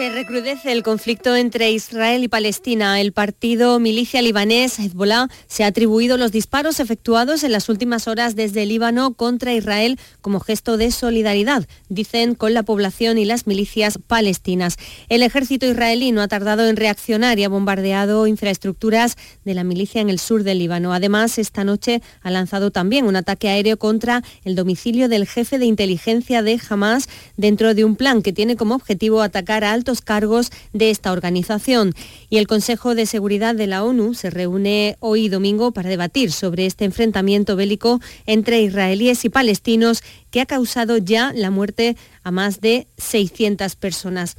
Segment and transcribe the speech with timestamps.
[0.00, 3.02] Se recrudece el conflicto entre Israel y Palestina.
[3.02, 8.34] El partido milicia libanés Hezbollah se ha atribuido los disparos efectuados en las últimas horas
[8.34, 13.98] desde Líbano contra Israel como gesto de solidaridad, dicen, con la población y las milicias
[13.98, 14.78] palestinas.
[15.10, 20.00] El ejército israelí no ha tardado en reaccionar y ha bombardeado infraestructuras de la milicia
[20.00, 20.94] en el sur del Líbano.
[20.94, 25.66] Además, esta noche ha lanzado también un ataque aéreo contra el domicilio del jefe de
[25.66, 30.90] inteligencia de Hamas dentro de un plan que tiene como objetivo atacar a cargos de
[30.90, 31.92] esta organización.
[32.28, 36.66] Y el Consejo de Seguridad de la ONU se reúne hoy domingo para debatir sobre
[36.66, 42.60] este enfrentamiento bélico entre israelíes y palestinos que ha causado ya la muerte a más
[42.60, 44.36] de 600 personas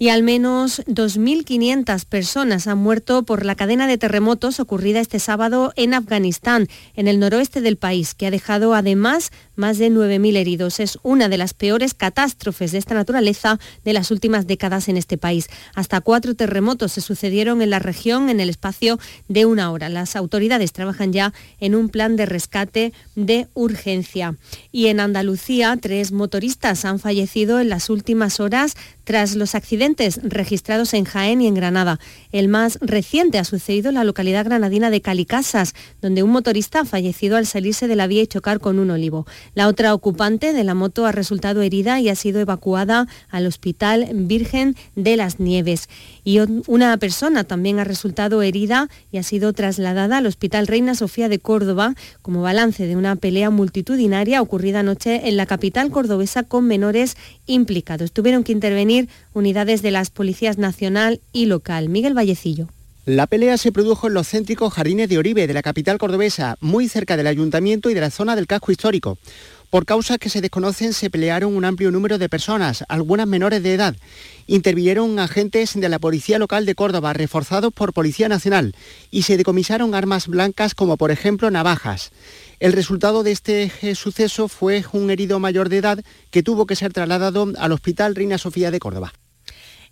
[0.00, 5.74] y al menos 2.500 personas han muerto por la cadena de terremotos ocurrida este sábado
[5.76, 10.80] en Afganistán, en el noroeste del país, que ha dejado además más de 9.000 heridos.
[10.80, 15.18] Es una de las peores catástrofes de esta naturaleza de las últimas décadas en este
[15.18, 15.48] país.
[15.74, 19.90] Hasta cuatro terremotos se sucedieron en la región en el espacio de una hora.
[19.90, 24.34] Las autoridades trabajan ya en un plan de rescate de urgencia.
[24.72, 30.94] Y en Andalucía, tres motoristas han fallecido en las últimas horas tras los accidentes registrados
[30.94, 31.98] en Jaén y en Granada.
[32.32, 36.84] El más reciente ha sucedido en la localidad granadina de Calicasas, donde un motorista ha
[36.84, 39.26] fallecido al salirse de la vía y chocar con un olivo.
[39.54, 44.08] La otra ocupante de la moto ha resultado herida y ha sido evacuada al Hospital
[44.12, 45.88] Virgen de las Nieves.
[46.24, 51.28] Y una persona también ha resultado herida y ha sido trasladada al Hospital Reina Sofía
[51.28, 56.66] de Córdoba como balance de una pelea multitudinaria ocurrida anoche en la capital cordobesa con
[56.66, 58.12] menores implicados.
[58.12, 58.99] Tuvieron que intervenir
[59.32, 61.88] unidades de las policías nacional y local.
[61.88, 62.68] Miguel Vallecillo.
[63.06, 66.86] La pelea se produjo en los céntricos jardines de Oribe, de la capital cordobesa, muy
[66.88, 69.18] cerca del ayuntamiento y de la zona del casco histórico.
[69.70, 73.74] Por causas que se desconocen se pelearon un amplio número de personas, algunas menores de
[73.74, 73.94] edad.
[74.48, 78.74] Intervinieron agentes de la Policía Local de Córdoba, reforzados por Policía Nacional,
[79.12, 82.10] y se decomisaron armas blancas como por ejemplo navajas.
[82.58, 86.92] El resultado de este suceso fue un herido mayor de edad que tuvo que ser
[86.92, 89.12] trasladado al Hospital Reina Sofía de Córdoba.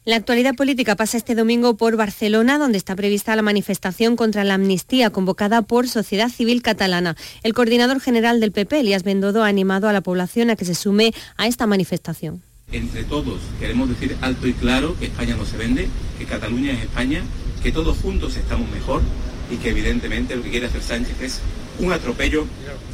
[0.05, 4.55] La actualidad política pasa este domingo por Barcelona, donde está prevista la manifestación contra la
[4.55, 7.15] amnistía convocada por Sociedad Civil Catalana.
[7.43, 10.75] El coordinador general del PP, Elías Bendodo, ha animado a la población a que se
[10.75, 12.43] sume a esta manifestación.
[12.73, 15.89] Entre todos queremos decir alto y claro que España no se vende,
[16.19, 17.23] que Cataluña es España,
[17.63, 19.03] que todos juntos estamos mejor
[19.51, 21.41] y que evidentemente lo que quiere hacer Sánchez es
[21.81, 22.47] un atropello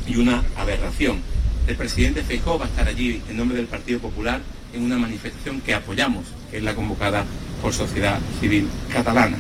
[0.09, 1.19] y una aberración.
[1.66, 4.41] El presidente Feijóo va a estar allí en nombre del Partido Popular
[4.72, 7.25] en una manifestación que apoyamos, que es la convocada
[7.60, 9.37] por Sociedad Civil Catalana.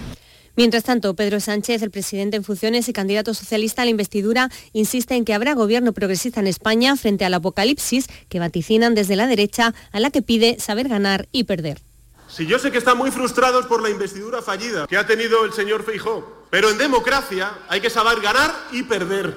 [0.56, 5.14] Mientras tanto, Pedro Sánchez, el presidente en funciones y candidato socialista a la investidura, insiste
[5.14, 9.76] en que habrá gobierno progresista en España frente al apocalipsis que vaticinan desde la derecha,
[9.92, 11.80] a la que pide saber ganar y perder.
[12.26, 15.52] Si yo sé que están muy frustrados por la investidura fallida que ha tenido el
[15.52, 19.36] señor Feijó, pero en democracia hay que saber ganar y perder.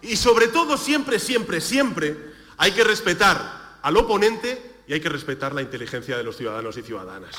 [0.00, 2.16] Y sobre todo siempre, siempre, siempre
[2.56, 6.82] hay que respetar al oponente y hay que respetar la inteligencia de los ciudadanos y
[6.82, 7.36] ciudadanas.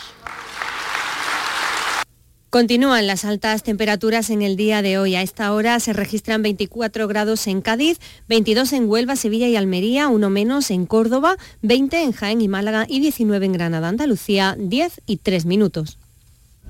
[2.49, 5.15] Continúan las altas temperaturas en el día de hoy.
[5.15, 10.07] A esta hora se registran 24 grados en Cádiz, 22 en Huelva, Sevilla y Almería,
[10.07, 15.01] uno menos en Córdoba, 20 en Jaén y Málaga y 19 en Granada, Andalucía, 10
[15.05, 15.97] y 3 minutos.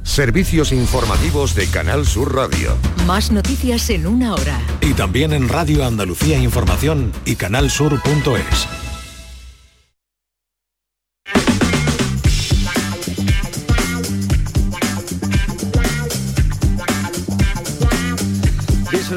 [0.01, 2.75] Servicios informativos de Canal Sur Radio.
[3.05, 4.59] Más noticias en una hora.
[4.81, 8.80] Y también en Radio Andalucía Información y canalsur.es.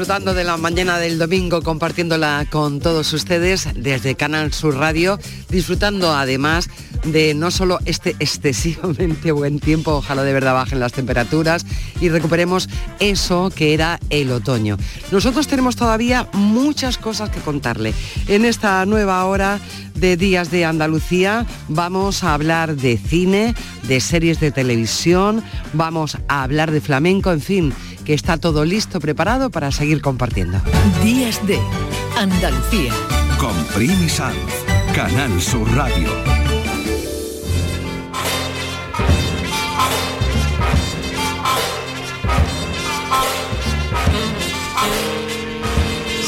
[0.05, 5.17] disfrutando de la mañana del domingo, compartiéndola con todos ustedes desde Canal Sur Radio,
[5.49, 6.69] disfrutando además
[7.05, 11.65] de no solo este excesivamente buen tiempo, ojalá de verdad bajen las temperaturas
[11.99, 14.77] y recuperemos eso que era el otoño.
[15.11, 17.95] Nosotros tenemos todavía muchas cosas que contarle.
[18.27, 19.59] En esta nueva hora
[19.95, 23.55] de Días de Andalucía vamos a hablar de cine,
[23.87, 25.43] de series de televisión,
[25.73, 27.73] vamos a hablar de flamenco, en fin
[28.05, 30.61] que está todo listo, preparado para seguir compartiendo.
[31.03, 31.59] Días de
[32.15, 32.93] Andalucía.
[33.39, 34.37] Con Primi Sanz,
[34.93, 36.07] Canal Sur Radio.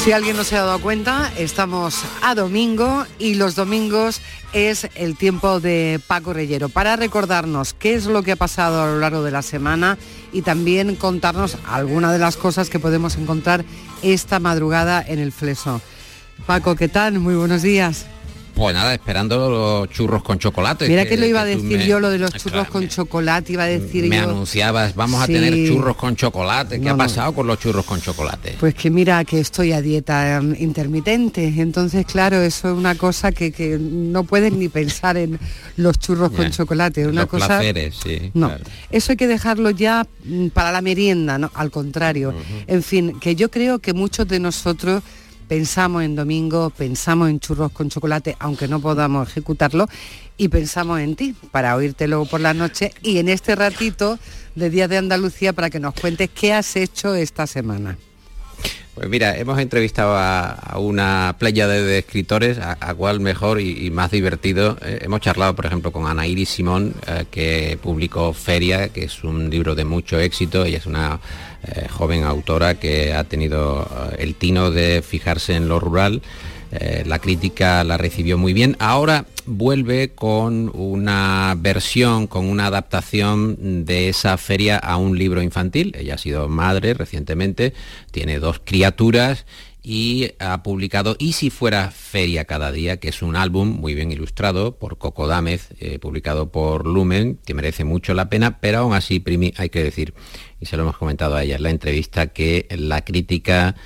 [0.02, 4.22] Si alguien no se ha dado cuenta, estamos a domingo y los domingos
[4.54, 8.86] es el tiempo de Paco Reyero para recordarnos qué es lo que ha pasado a
[8.86, 9.98] lo largo de la semana
[10.32, 13.64] y también contarnos algunas de las cosas que podemos encontrar
[14.02, 15.80] esta madrugada en el Fleso.
[16.46, 17.18] Paco, ¿qué tal?
[17.18, 18.06] Muy buenos días.
[18.58, 20.88] Pues nada, esperando los churros con chocolate.
[20.88, 23.66] Mira que, lo iba a decir yo, lo de los churros con chocolate, iba a
[23.66, 24.24] decir me yo.
[24.24, 26.80] anunciabas, vamos a tener churros con chocolate.
[26.80, 28.56] ¿Qué ha pasado con los churros con chocolate?
[28.58, 33.30] Pues que mira que estoy a dieta em, intermitente, entonces claro, eso es una cosa
[33.30, 35.38] que, no puedes ni pensar en
[35.76, 37.06] los churros con chocolate.
[37.06, 37.46] Una los cosa.
[37.46, 38.50] Placeres, sí, no,
[38.90, 41.52] eso hay que dejarlo ya mm, para la merienda, ¿no?
[41.54, 42.34] Al contrario.
[42.66, 45.04] En fin, que yo creo que muchos de nosotros
[45.48, 49.88] pensamos en domingo, pensamos en churros con chocolate, aunque no podamos ejecutarlo,
[50.36, 54.18] y pensamos en ti para oírtelo por la noche y en este ratito
[54.54, 57.98] de Día de Andalucía para que nos cuentes qué has hecho esta semana.
[58.98, 64.76] Pues mira, hemos entrevistado a, una playa de, escritores, a, cuál mejor y, más divertido.
[64.84, 69.22] Eh, hemos charlado, por ejemplo, con Ana Iris Simón, eh, que publicó Feria, que es
[69.22, 70.64] un libro de mucho éxito.
[70.64, 71.20] Ella es una
[71.62, 76.20] eh, joven autora que ha tenido el tino de fijarse en lo rural.
[76.70, 78.76] La crítica la recibió muy bien.
[78.78, 85.94] Ahora vuelve con una versión, con una adaptación de esa feria a un libro infantil.
[85.98, 87.72] Ella ha sido madre recientemente,
[88.10, 89.46] tiene dos criaturas
[89.82, 94.12] y ha publicado Y si fuera feria cada día, que es un álbum muy bien
[94.12, 98.92] ilustrado por Coco Dámez, eh, publicado por Lumen, que merece mucho la pena, pero aún
[98.92, 99.24] así,
[99.56, 100.12] hay que decir,
[100.60, 103.76] y se lo hemos comentado a ella en la entrevista, que la crítica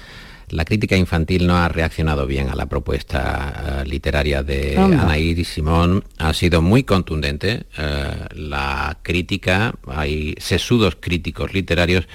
[0.52, 5.48] la crítica infantil no ha reaccionado bien a la propuesta eh, literaria de Ana Iris
[5.48, 6.04] Simón.
[6.18, 7.64] Ha sido muy contundente.
[7.78, 12.06] Eh, la crítica, hay sesudos críticos literarios.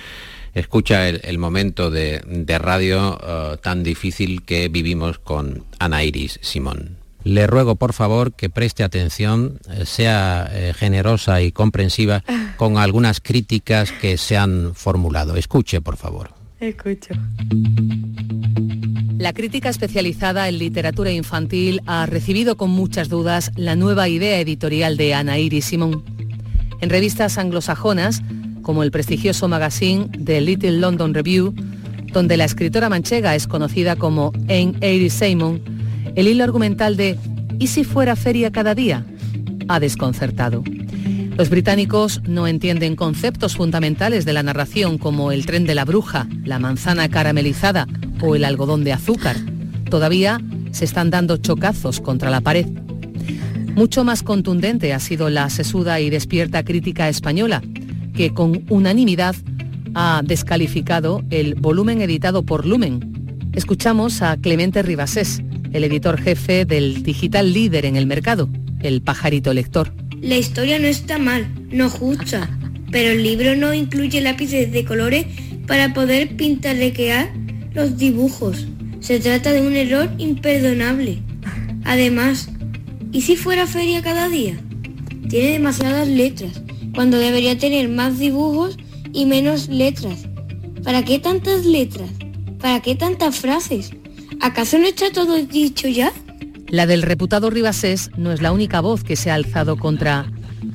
[0.53, 2.21] Escucha el, momento de,
[2.59, 6.97] radio eh, tan difícil que vivimos con Ana Iris Simón.
[7.23, 12.23] Le ruego, por favor, que preste atención, sea generosa y comprensiva
[12.57, 15.35] con algunas críticas que se han formulado.
[15.35, 16.36] Escuche, por favor.
[16.59, 17.13] Escucho.
[19.17, 24.97] La crítica especializada en literatura infantil ha recibido con muchas dudas la nueva idea editorial
[24.97, 26.03] de Ana Iris Simón.
[26.81, 28.21] En revistas anglosajonas,
[28.61, 31.53] como el prestigioso magazine The Little London Review,
[32.11, 35.61] donde la escritora manchega es conocida como Anne Iris Simon,
[36.15, 37.17] el hilo argumental de
[37.59, 39.05] ¿y si fuera feria cada día?
[39.67, 40.63] ha desconcertado.
[41.37, 46.27] Los británicos no entienden conceptos fundamentales de la narración como el tren de la bruja,
[46.43, 47.87] la manzana caramelizada
[48.21, 49.35] o el algodón de azúcar.
[49.87, 50.41] Todavía
[50.71, 52.65] se están dando chocazos contra la pared.
[53.75, 57.61] Mucho más contundente ha sido la sesuda y despierta crítica española,
[58.15, 59.35] que con unanimidad
[59.93, 63.51] ha descalificado el volumen editado por Lumen.
[63.53, 68.49] Escuchamos a Clemente Ribasés, el editor jefe del digital líder en el mercado,
[68.79, 69.93] el pajarito lector.
[70.27, 72.49] La historia no está mal, no justa,
[72.91, 75.25] pero el libro no incluye lápices de colores
[75.67, 77.31] para poder pintarrequear
[77.73, 78.67] los dibujos.
[78.99, 81.19] Se trata de un error imperdonable.
[81.85, 82.49] Además,
[83.13, 84.59] ¿y si fuera feria cada día?
[85.29, 86.61] Tiene demasiadas letras,
[86.93, 88.77] cuando debería tener más dibujos
[89.13, 90.27] y menos letras.
[90.83, 92.09] ¿Para qué tantas letras?
[92.59, 93.91] ¿Para qué tantas frases?
[94.41, 96.11] ¿Acaso no está todo dicho ya?
[96.69, 100.25] La del reputado Ribasés no es la única voz que se ha alzado contra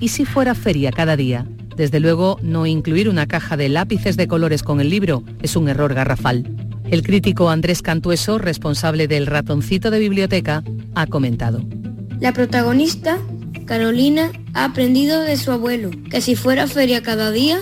[0.01, 1.47] ¿y si fuera feria cada día?
[1.77, 5.69] Desde luego, no incluir una caja de lápices de colores con el libro es un
[5.69, 6.47] error garrafal.
[6.91, 10.63] El crítico Andrés Cantueso, responsable del ratoncito de biblioteca,
[10.95, 11.63] ha comentado.
[12.21, 13.19] La protagonista,
[13.67, 17.59] Carolina, ha aprendido de su abuelo que si fuera feria cada día,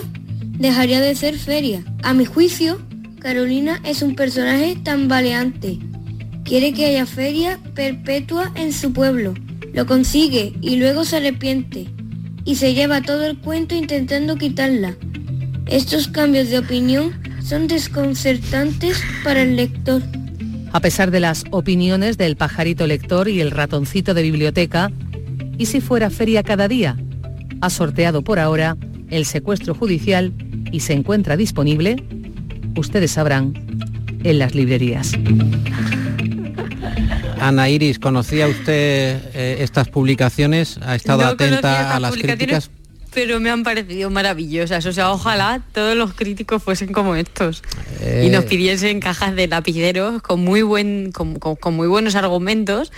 [0.57, 1.83] dejaría de ser feria.
[2.01, 2.79] A mi juicio,
[3.19, 5.79] Carolina es un personaje tan valeante
[6.51, 9.33] Quiere que haya feria perpetua en su pueblo.
[9.71, 11.87] Lo consigue y luego se arrepiente.
[12.43, 14.97] Y se lleva todo el cuento intentando quitarla.
[15.67, 20.01] Estos cambios de opinión son desconcertantes para el lector.
[20.73, 24.91] A pesar de las opiniones del pajarito lector y el ratoncito de biblioteca,
[25.57, 26.97] ¿y si fuera feria cada día?
[27.61, 28.75] Ha sorteado por ahora
[29.09, 30.33] el secuestro judicial
[30.69, 31.95] y se encuentra disponible,
[32.75, 33.53] ustedes sabrán,
[34.25, 35.13] en las librerías.
[37.41, 40.79] Ana Iris, ¿conocía usted eh, estas publicaciones?
[40.83, 42.69] ¿Ha estado atenta a las críticas?
[43.13, 44.85] Pero me han parecido maravillosas.
[44.85, 47.61] O sea, ojalá todos los críticos fuesen como estos
[48.23, 48.47] y nos eh.
[48.47, 52.91] pidiesen cajas de lapiceros con muy buen, con muy buenos argumentos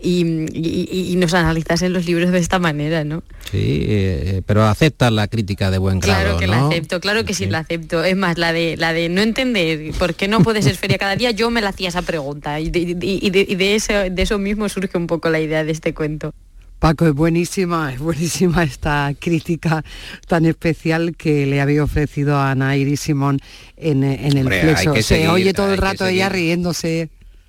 [0.00, 3.22] y, nos analizasen los libros de esta manera, ¿no?
[3.50, 7.34] Sí, eh, pero acepta la crítica de buen grado, Claro que la acepto, claro que
[7.34, 7.46] sí.
[7.46, 8.04] la acepto.
[8.04, 11.16] Es más, la de la de no entender por qué no puede ser feria cada
[11.16, 15.06] día, yo me la hacía esa pregunta y de, eso, de eso mismo surge un
[15.06, 16.34] poco la idea de este cuento.
[16.78, 19.82] Paco, es buenísima, es buenísima esta crítica
[20.28, 23.40] tan especial que le había ofrecido a Ana Iris Simón
[23.78, 24.94] en, el flexo.
[25.02, 27.08] Se oye todo el rato ella riéndose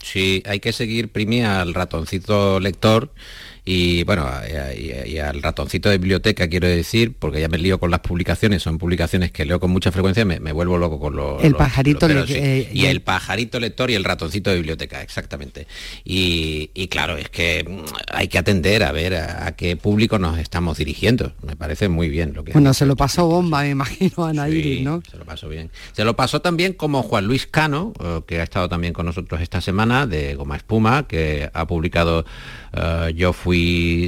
[0.10, 3.12] Sí, hay que seguir, Primi, al ratoncito lector
[3.70, 4.26] y bueno,
[4.78, 8.78] y, al ratoncito de biblioteca quiero decir, porque ya me lío con las publicaciones, son
[8.78, 11.44] publicaciones que leo con mucha frecuencia, me, vuelvo loco con los...
[11.44, 12.08] El pajarito.
[12.10, 15.68] Eh, y el pajarito lector y el ratoncito de biblioteca, exactamente.
[16.06, 17.84] Y, claro, es que mm,
[18.14, 21.34] hay que atender a ver a, qué público nos estamos dirigiendo.
[21.46, 22.54] Me parece muy bien lo que...
[22.54, 25.04] Bueno, se lo pasó bomba, me imagino, a Nairi, ¿no?
[25.12, 25.72] Se lo pasó bien.
[25.92, 29.42] Se lo pasó también como Juan Luis Cano, eh, que ha estado también con nosotros
[29.42, 32.26] esta semana, de Goma Espuma, que ha publicado
[32.72, 33.57] eh, Yo fui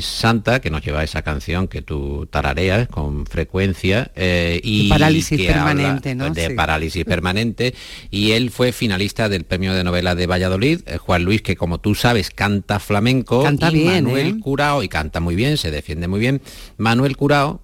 [0.01, 4.11] Santa, que nos lleva esa canción que tú tarareas con frecuencia.
[4.15, 6.29] Eh, y parálisis permanente, ¿no?
[6.29, 7.73] De parálisis permanente.
[8.11, 10.81] Y él fue finalista del premio de novela de Valladolid.
[10.85, 13.43] Eh, Juan Luis, que como tú sabes, canta flamenco.
[13.43, 14.05] Canta y bien.
[14.05, 14.39] Manuel ¿eh?
[14.39, 16.41] Curao, y canta muy bien, se defiende muy bien.
[16.77, 17.61] Manuel Curao,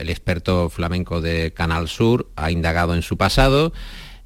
[0.00, 3.72] el experto flamenco de Canal Sur, ha indagado en su pasado.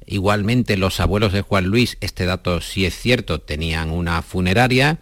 [0.05, 4.97] Igualmente los abuelos de Juan Luis, este dato sí es cierto, tenían una funeraria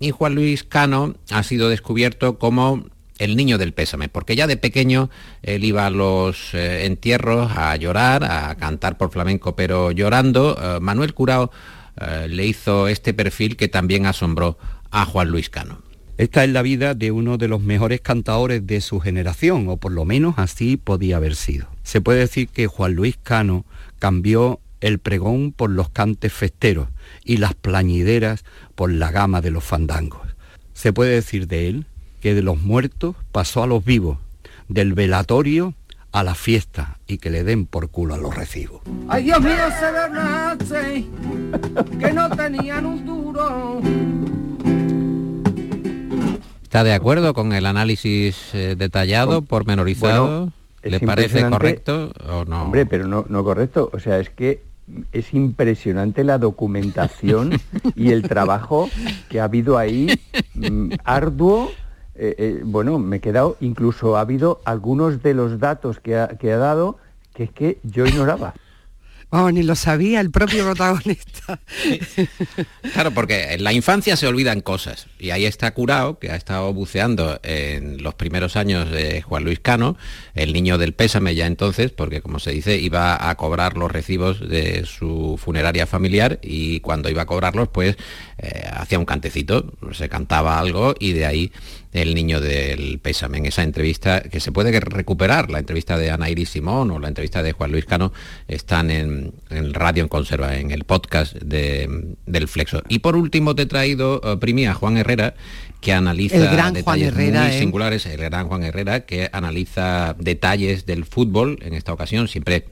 [0.00, 2.84] y Juan Luis Cano ha sido descubierto como
[3.18, 5.10] el niño del pésame, porque ya de pequeño
[5.42, 10.58] él iba a los eh, entierros a llorar, a cantar por flamenco, pero llorando.
[10.60, 11.50] Eh, Manuel Curao
[12.00, 14.58] eh, le hizo este perfil que también asombró
[14.90, 15.82] a Juan Luis Cano.
[16.16, 19.92] Esta es la vida de uno de los mejores cantadores de su generación, o por
[19.92, 21.66] lo menos así podía haber sido.
[21.82, 23.64] Se puede decir que Juan Luis Cano
[23.98, 26.88] cambió el pregón por los cantes festeros
[27.24, 30.20] y las plañideras por la gama de los fandangos.
[30.74, 31.86] Se puede decir de él
[32.20, 34.18] que de los muertos pasó a los vivos,
[34.68, 35.72] del velatorio
[36.12, 38.82] a la fiesta y que le den por culo a los recibos.
[39.08, 39.54] Ay Dios mío,
[40.68, 41.04] se
[41.98, 43.80] que no tenían un duro.
[46.62, 50.52] ¿Está de acuerdo con el análisis eh, detallado, pormenorizado?
[50.82, 52.64] ¿Le parece correcto o no?
[52.64, 53.88] Hombre, pero no, no correcto.
[53.94, 54.73] O sea, es que
[55.12, 57.52] es impresionante la documentación
[57.96, 58.88] y el trabajo
[59.28, 60.08] que ha habido ahí,
[60.54, 61.70] mm, arduo.
[62.16, 66.28] Eh, eh, bueno, me he quedado, incluso ha habido algunos de los datos que ha,
[66.28, 66.98] que ha dado
[67.34, 68.54] que es que yo ignoraba.
[69.36, 71.58] Oh, ni lo sabía el propio protagonista.
[72.92, 75.08] Claro, porque en la infancia se olvidan cosas.
[75.18, 79.58] Y ahí está Curao, que ha estado buceando en los primeros años de Juan Luis
[79.58, 79.96] Cano,
[80.36, 84.38] el niño del pésame ya entonces, porque como se dice, iba a cobrar los recibos
[84.38, 87.96] de su funeraria familiar y cuando iba a cobrarlos, pues
[88.38, 91.52] eh, hacía un cantecito, se cantaba algo y de ahí
[91.94, 93.38] el niño del pésame.
[93.38, 97.08] En esa entrevista, que se puede recuperar, la entrevista de Ana Iris Simón o la
[97.08, 98.12] entrevista de Juan Luis Cano,
[98.48, 99.32] están en,
[99.72, 102.82] Radio en Conserva, en el podcast del Flexo.
[102.88, 105.34] Y por último te he traído, uh, Primi, a Juan Herrera,
[105.80, 107.58] que analiza detalles muy ¿eh?
[107.58, 112.64] singulares, el gran Juan Herrera, que analiza detalles del fútbol en esta ocasión, siempre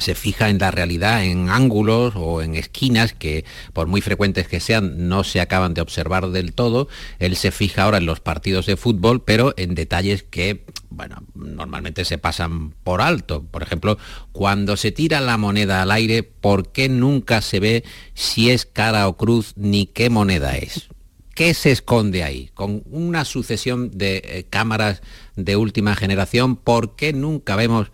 [0.00, 4.60] se fija en la realidad, en ángulos o en esquinas que por muy frecuentes que
[4.60, 6.88] sean no se acaban de observar del todo.
[7.18, 12.04] Él se fija ahora en los partidos de fútbol, pero en detalles que, bueno, normalmente
[12.04, 13.42] se pasan por alto.
[13.42, 13.98] Por ejemplo,
[14.32, 19.08] cuando se tira la moneda al aire, ¿por qué nunca se ve si es cara
[19.08, 20.88] o cruz ni qué moneda es?
[21.34, 22.50] ¿Qué se esconde ahí?
[22.54, 25.02] Con una sucesión de eh, cámaras
[25.36, 27.92] de última generación, ¿por qué nunca vemos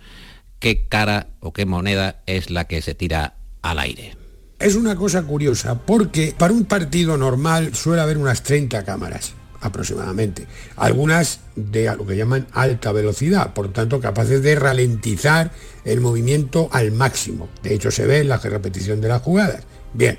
[0.64, 4.16] qué cara o qué moneda es la que se tira al aire.
[4.58, 10.46] Es una cosa curiosa porque para un partido normal suele haber unas 30 cámaras aproximadamente.
[10.76, 15.50] Algunas de lo que llaman alta velocidad, por tanto capaces de ralentizar
[15.84, 17.50] el movimiento al máximo.
[17.62, 19.64] De hecho se ve en la repetición de las jugadas.
[19.92, 20.18] Bien,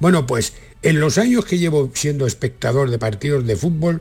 [0.00, 4.00] bueno pues en los años que llevo siendo espectador de partidos de fútbol,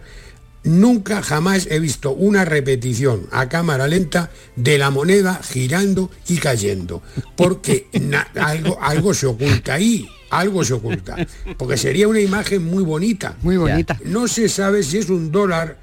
[0.64, 7.02] Nunca jamás he visto una repetición a cámara lenta de la moneda girando y cayendo,
[7.36, 7.88] porque
[8.40, 11.16] algo, algo se oculta ahí, algo se oculta,
[11.58, 13.36] porque sería una imagen muy bonita.
[13.42, 14.00] Muy bonita.
[14.06, 15.78] No se sabe si es un dólar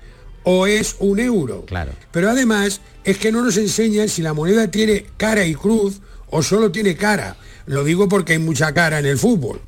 [0.45, 1.65] o es un euro.
[1.67, 1.93] Claro.
[2.13, 6.43] Pero además es que no nos enseñan si la moneda tiene cara y cruz o
[6.43, 7.37] solo tiene cara.
[7.67, 9.61] Lo digo porque hay mucha cara en el fútbol.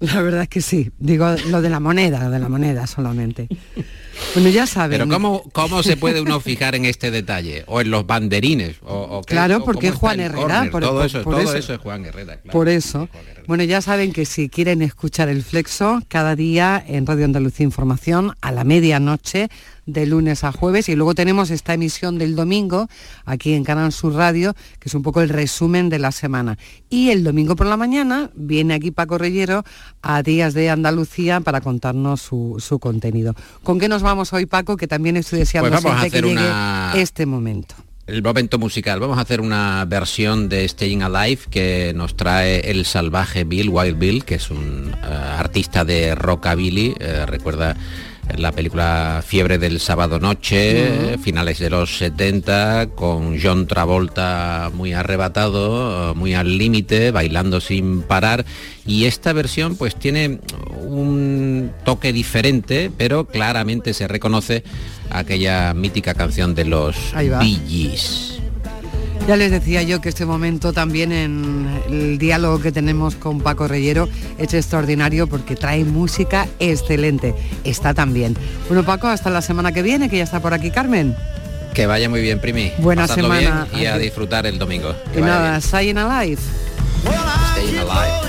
[0.00, 0.92] La verdad es que sí.
[0.98, 3.48] Digo lo de la moneda, de la moneda solamente.
[4.34, 4.98] Bueno, ya saben.
[4.98, 7.64] Pero ¿cómo, cómo se puede uno fijar en este detalle?
[7.66, 8.76] ¿O en los banderines?
[8.84, 10.68] O, claro, porque es Juan Herrera.
[10.70, 12.40] Por, todo, eso, todo eso, es Juan Herrera.
[12.50, 13.08] Por eso.
[13.46, 18.34] Bueno, ya saben que si quieren escuchar el flexo, cada día en Radio Andalucía Información
[18.40, 19.48] a la medianoche
[19.88, 22.88] de lunes a jueves y luego tenemos esta emisión del domingo
[23.24, 26.58] aquí en Canal Sur Radio, que es un poco el resumen de la semana.
[26.90, 29.64] Y el domingo por la mañana viene aquí Paco Reyero
[30.02, 33.34] a Días de Andalucía para contarnos su, contenido.
[33.62, 34.76] ¿Con qué nos vamos hoy, Paco?
[34.76, 36.42] Que también estoy deseando pues que llegue
[36.94, 37.74] este momento.
[38.06, 39.00] el momento musical.
[39.00, 43.98] Vamos a hacer una versión de Staying Alive que nos trae el salvaje Bill, Wild
[43.98, 46.94] Bill, que es un eh, artista de rockabilly.
[47.00, 47.74] Eh, recuerda
[48.36, 56.14] la película Fiebre del sábado noche, finales de los 70, con John Travolta muy arrebatado,
[56.14, 58.44] muy al límite, bailando sin parar.
[58.86, 60.40] Y esta versión pues tiene
[60.80, 64.62] un toque diferente, pero claramente se reconoce
[65.10, 68.37] aquella mítica canción de los Bee Gees.
[69.28, 73.68] Ya les decía yo que este momento también en el diálogo que tenemos con Paco
[73.68, 74.08] Reyero
[74.38, 77.34] es extraordinario porque trae música excelente.
[77.62, 78.34] Está también.
[78.68, 81.14] Bueno, Paco, hasta la semana que viene, que ya está por aquí Carmen.
[81.74, 82.72] Que vaya muy bien, Primi.
[82.78, 83.68] Buena semana.
[83.78, 84.94] y a disfrutar el domingo.
[85.14, 86.40] y nada, Staying Alive.
[87.52, 88.28] Staying Alive.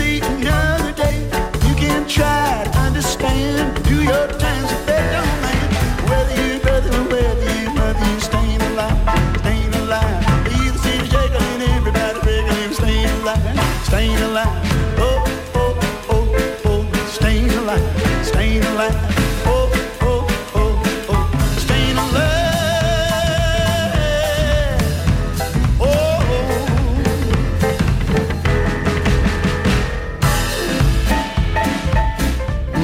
[0.00, 1.18] See another day.
[1.66, 5.66] You can try to understand, do your times a better man.
[6.08, 8.98] Whether you brother or whether you mother, you staying alive,
[9.40, 10.18] staying alive.
[10.54, 13.44] Either city shaking and everybody begging you, staying alive,
[13.84, 14.56] staying alive.
[14.98, 15.74] Oh, oh,
[16.10, 19.19] oh, oh, staying alive, staying alive.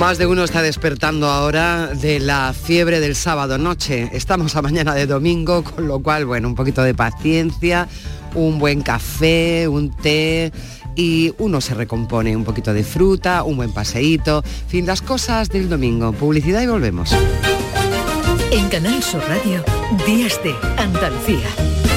[0.06, 4.08] Más de uno está despertando ahora de la fiebre del sábado noche.
[4.12, 7.88] Estamos a mañana de domingo, con lo cual, bueno, un poquito de paciencia,
[8.36, 10.52] un buen café, un té
[10.94, 15.68] y uno se recompone un poquito de fruta, un buen paseíto, fin, las cosas del
[15.68, 16.12] domingo.
[16.12, 17.10] Publicidad y volvemos.
[18.52, 19.64] En Canal Sur Radio,
[20.06, 21.85] Días de Andalucía.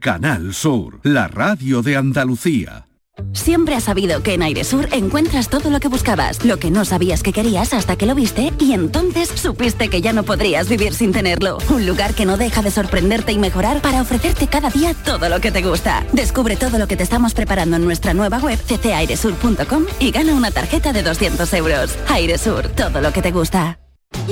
[0.00, 2.86] Canal Sur, la radio de Andalucía.
[3.32, 7.24] Siempre has sabido que en Airesur encuentras todo lo que buscabas, lo que no sabías
[7.24, 11.10] que querías hasta que lo viste y entonces supiste que ya no podrías vivir sin
[11.10, 11.58] tenerlo.
[11.70, 15.40] Un lugar que no deja de sorprenderte y mejorar para ofrecerte cada día todo lo
[15.40, 16.06] que te gusta.
[16.12, 20.52] Descubre todo lo que te estamos preparando en nuestra nueva web ccairesur.com y gana una
[20.52, 21.98] tarjeta de 200 euros.
[22.08, 23.80] Airesur, todo lo que te gusta.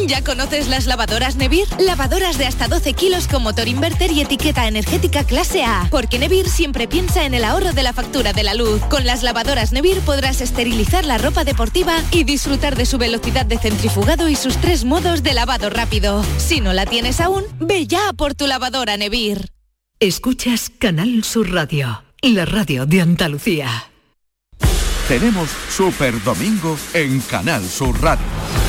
[0.07, 1.67] ¿Ya conoces las lavadoras Nevir?
[1.81, 5.89] Lavadoras de hasta 12 kilos con motor inverter y etiqueta energética clase A.
[5.91, 8.81] Porque Nevir siempre piensa en el ahorro de la factura de la luz.
[8.89, 13.59] Con las lavadoras Nevir podrás esterilizar la ropa deportiva y disfrutar de su velocidad de
[13.59, 16.25] centrifugado y sus tres modos de lavado rápido.
[16.39, 19.51] Si no la tienes aún, ve ya por tu lavadora Nevir.
[19.99, 23.91] Escuchas Canal Sur Radio, la radio de Andalucía.
[25.09, 28.65] Tenemos Super Domingo en Canal Sur Radio.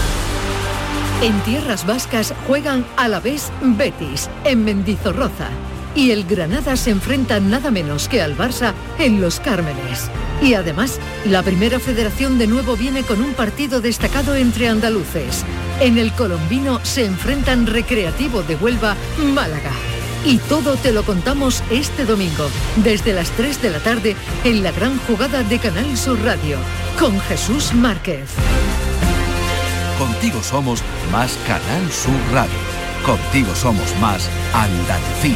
[1.19, 5.49] En tierras vascas juegan a la vez Betis, en Mendizorroza.
[5.95, 10.11] Y el Granada se enfrenta nada menos que al Barça en Los Cármenes.
[10.43, 15.43] Y además, la primera federación de nuevo viene con un partido destacado entre andaluces.
[15.79, 18.95] En el colombino se enfrentan Recreativo de Huelva,
[19.33, 19.71] Málaga.
[20.23, 22.47] Y todo te lo contamos este domingo,
[22.83, 26.59] desde las 3 de la tarde, en la gran jugada de Canal Sur Radio,
[26.99, 28.29] con Jesús Márquez.
[30.07, 32.55] Contigo somos más Canal Sur Radio.
[33.05, 35.35] Contigo somos más Andalucía.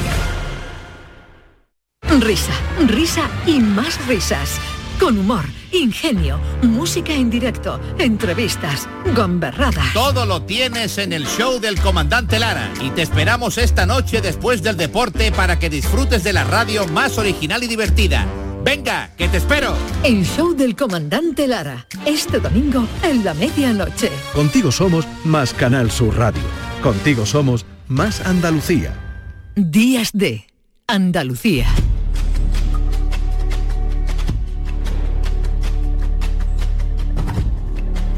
[2.21, 2.53] Risa,
[2.87, 4.61] risa y más risas.
[4.97, 9.83] Con humor, ingenio, música en directo, entrevistas, gomberrada.
[9.93, 14.63] Todo lo tienes en el show del comandante Lara y te esperamos esta noche después
[14.63, 18.25] del deporte para que disfrutes de la radio más original y divertida.
[18.63, 19.73] Venga, que te espero.
[20.03, 24.09] El show del comandante Lara, este domingo en la medianoche.
[24.33, 26.41] Contigo somos más Canal Sur Radio.
[26.83, 28.93] Contigo somos más Andalucía.
[29.55, 30.45] Días de
[30.87, 31.67] Andalucía.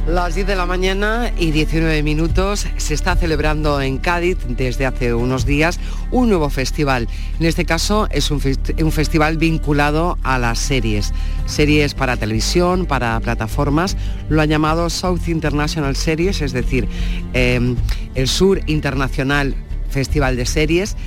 [0.08, 5.14] Las 10 de la mañana y 19 minutos se está celebrando en Cádiz desde hace
[5.14, 5.80] unos días
[6.12, 7.08] un nuevo festival.
[7.40, 11.14] En este caso es un, fest un, festival vinculado a las series.
[11.46, 13.96] Series para televisión, para plataformas.
[14.28, 16.86] Lo ha llamado South International Series, es decir,
[17.34, 17.74] eh,
[18.14, 19.56] el Sur Internacional
[19.90, 20.98] Festival de Series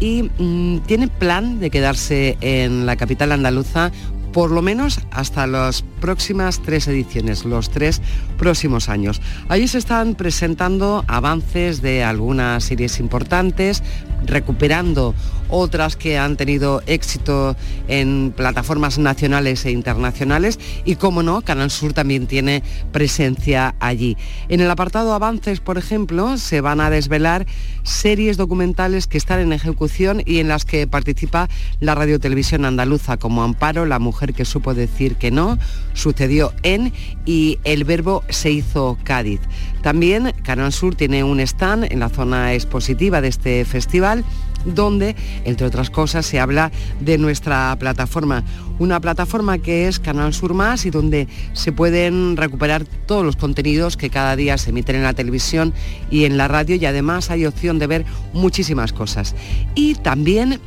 [0.00, 3.92] y mm, tiene plan de quedarse en la capital andaluza
[4.36, 8.02] por lo menos hasta las próximas tres ediciones, los tres
[8.36, 9.22] próximos años.
[9.48, 13.82] Allí se están presentando avances de algunas series importantes,
[14.26, 15.14] recuperando
[15.48, 17.56] otras que han tenido éxito
[17.88, 24.16] en plataformas nacionales e internacionales y, como no, Canal Sur también tiene presencia allí.
[24.48, 27.46] En el apartado Avances, por ejemplo, se van a desvelar
[27.82, 31.48] series documentales que están en ejecución y en las que participa
[31.80, 35.58] la radiotelevisión andaluza, como Amparo, la mujer que supo decir que no,
[35.92, 36.92] sucedió en
[37.24, 39.40] y el verbo se hizo Cádiz.
[39.82, 44.24] También Canal Sur tiene un stand en la zona expositiva de este festival
[44.66, 48.44] donde, entre otras cosas, se habla de nuestra plataforma.
[48.78, 53.96] Una plataforma que es Canal Sur Más y donde se pueden recuperar todos los contenidos
[53.96, 55.72] que cada día se emiten en la televisión
[56.10, 59.34] y en la radio y además hay opción de ver muchísimas cosas.
[59.74, 60.60] Y también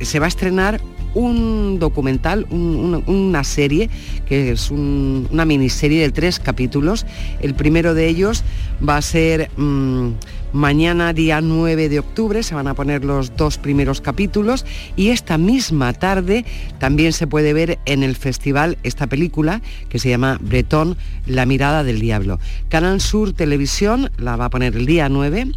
[0.00, 0.80] se va a estrenar
[1.14, 3.88] un documental, una serie,
[4.26, 7.06] que es una miniserie de tres capítulos.
[7.40, 8.42] El primero de ellos
[8.86, 10.10] va a ser mm,
[10.54, 14.64] mañana día 9 de octubre, se van a poner los dos primeros capítulos
[14.96, 16.46] y esta misma tarde
[16.78, 21.82] también se puede ver en el festival esta película que se llama Bretón, La mirada
[21.82, 22.38] del diablo.
[22.68, 25.52] Canal Sur Televisión la va a poner el día 9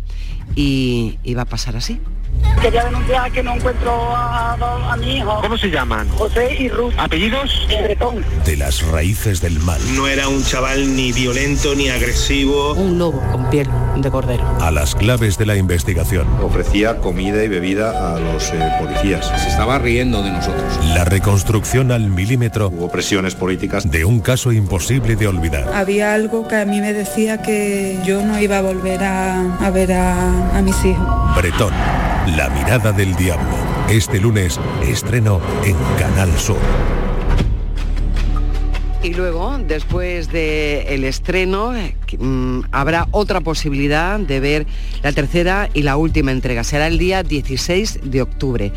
[0.55, 1.99] y va a pasar así.
[2.62, 5.39] Quería denunciar que no encuentro a, mi hijo.
[5.41, 6.10] ¿Cómo se llaman?
[6.10, 6.93] José y Ruth.
[6.98, 7.67] ¿Apellidos?
[7.84, 8.26] Bretón.
[8.46, 9.80] De las raíces del mal.
[9.96, 12.74] No era un chaval ni violento ni agresivo.
[12.74, 14.43] Un lobo con piel de cordero.
[14.60, 16.28] A las claves de la investigación.
[16.41, 19.28] Ofrecía comida y bebida a los eh, policías.
[19.28, 20.80] Se estaba riendo de nosotros.
[20.84, 22.70] La reconstrucción al milímetro.
[22.70, 23.89] Hubo presiones políticas.
[23.89, 25.72] De un caso imposible de olvidar.
[25.74, 29.93] Había algo que a mí me decía que yo no iba a volver a, ver
[29.93, 31.08] a, a mis hijos.
[31.36, 31.74] Bretón
[32.36, 33.56] la mirada del diablo.
[33.90, 36.58] Este lunes estreno en Canal Sur.
[39.04, 44.68] Y luego, después del estreno, mm, habrá otra posibilidad de ver
[45.04, 46.63] la tercera y la última entrega.
[46.63, 48.74] Será el día 16 de octubre.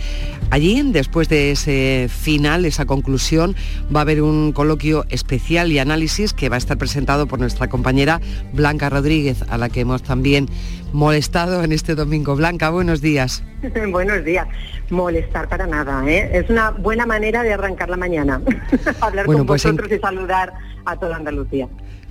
[0.51, 3.57] Allí, después de ese final, esa conclusión,
[3.95, 7.69] va a haber un coloquio especial y análisis que va a estar presentado por nuestra
[7.69, 8.21] compañera
[8.53, 10.49] Blanca Rodríguez, a la que hemos también
[10.93, 12.37] molestado en este domingo.
[12.37, 13.43] Blanca, buenos días.
[13.91, 14.47] buenos días
[14.91, 16.05] molestar para nada.
[16.09, 16.31] ¿eh?
[16.33, 18.41] Es una buena manera de arrancar la mañana,
[19.01, 20.53] hablar con pues vosotros y saludar
[20.85, 21.69] a toda Andalucía.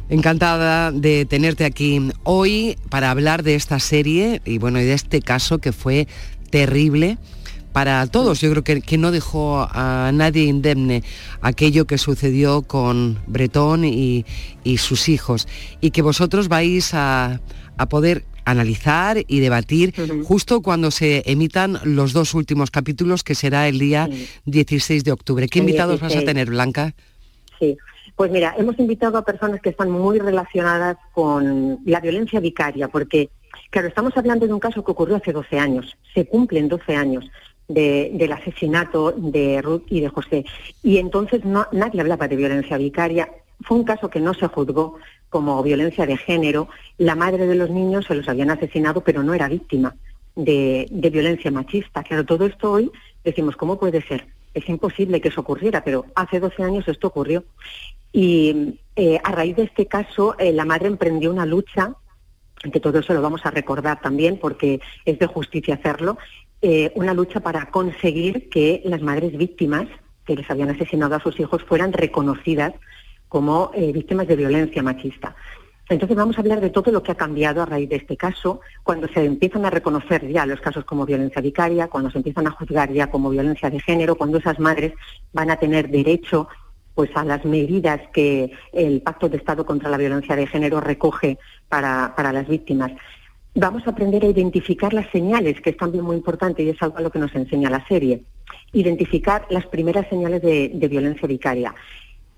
[0.10, 5.22] Encantada de tenerte aquí hoy para hablar de esta serie y bueno, y de este
[5.22, 6.08] caso que fue
[6.50, 7.20] terrible
[7.74, 8.42] para todos.
[8.42, 11.04] Yo creo que, que no dejó a nadie indemne
[11.42, 14.26] aquello que sucedió con Bretón y,
[14.64, 15.48] y sus hijos
[15.80, 17.40] y que vosotros vais a,
[17.78, 23.68] a poder analizar y debatir justo cuando se emitan los dos últimos capítulos, que será
[23.68, 24.10] el día
[24.46, 25.48] 16 de octubre.
[25.48, 26.94] ¿Qué invitados vas a tener, Blanca?
[27.60, 27.78] Sí,
[28.16, 33.30] pues mira, hemos invitado a personas que están muy relacionadas con la violencia vicaria, porque,
[33.70, 37.26] claro, estamos hablando de un caso que ocurrió hace 12 años, se cumplen 12 años.
[37.70, 40.44] del asesinato de Ruth y de José.
[40.82, 43.30] Y entonces no, nadie hablaba de violencia vicaria.
[43.62, 44.96] Fue un caso que no se juzgó,
[45.30, 46.70] como violencia de género.
[46.98, 49.96] La madre de los niños se los habían asesinado, pero no era víctima
[50.36, 52.04] de, violencia machista.
[52.04, 52.92] Claro, todo esto hoy
[53.24, 54.28] decimos, ¿cómo puede ser?
[54.54, 57.44] Es imposible que eso ocurriera, pero hace 12 años esto ocurrió.
[58.12, 61.94] Y eh, a raíz de este caso, eh, la madre emprendió una lucha,
[62.74, 66.18] que todo eso lo vamos a recordar también porque es de justicia hacerlo,
[66.62, 69.88] eh, una lucha para conseguir que las madres víctimas
[70.26, 72.74] que les habían asesinado a sus hijos fueran reconocidas
[73.30, 75.36] como eh, víctimas de violencia machista.
[75.90, 78.62] Entonces vamos a hablar de todo lo que ha cambiado a raíz de este caso,
[78.84, 82.52] cuando se empiezan a reconocer ya los casos como violencia vicaria, cuando se empiezan a
[82.52, 84.94] juzgar ya como violencia de género, cuando esas madres
[85.34, 86.48] van a tener derecho
[86.94, 91.40] pues a las medidas que el Pacto de Estado contra la Violencia de Género recoge
[91.70, 92.92] para, las víctimas.
[93.56, 96.98] Vamos a aprender a identificar las señales, que es también muy importante y es algo
[96.98, 98.26] a lo que nos enseña la serie.
[98.74, 101.74] Identificar las primeras señales de violencia vicaria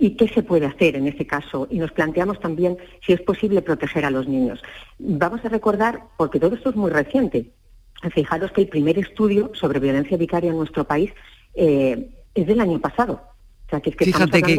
[0.01, 1.67] y qué se puede hacer en ese caso.
[1.69, 4.59] Y nos planteamos también si es posible proteger a los niños.
[4.97, 7.51] Vamos a recordar, porque todo esto es muy reciente,
[8.11, 11.11] fijaros que el primer estudio sobre violencia vicaria en nuestro país
[11.53, 13.21] eh, es del año pasado.
[13.67, 14.55] O sea, que es que Fíjate que,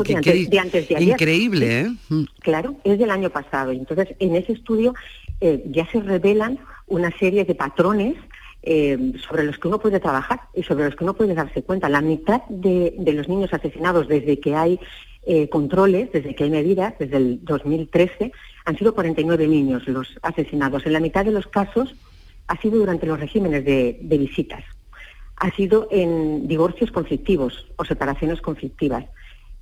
[0.49, 1.93] de antes, de increíble, ¿eh?
[2.09, 2.23] Mm.
[2.39, 3.73] Claro, es del año pasado.
[3.73, 4.95] Entonces, en ese estudio
[5.41, 8.15] eh, ya se revelan una serie de patrones
[8.63, 11.89] eh, sobre los que uno puede trabajar y sobre los que uno puede darse cuenta.
[11.89, 14.79] La mitad de, de los niños asesinados desde que hay
[15.25, 18.33] eh, controles, desde que hay medidas, desde el 2013,
[18.65, 20.85] han sido 49 niños los asesinados.
[20.87, 21.95] En la mitad de los casos
[22.49, 24.65] ha sido durante los regímenes de, visitas.
[25.37, 29.05] ha sido en divorcios conflictivos o separaciones conflictivas.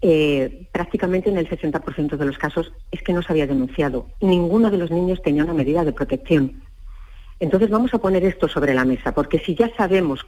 [0.03, 4.07] Eh, prácticamente en el 60% de los casos es que no se había denunciado.
[4.21, 6.63] Ninguno de los niños tenía una medida de protección.
[7.39, 10.27] Entonces vamos a poner esto sobre la mesa, porque si ya sabemos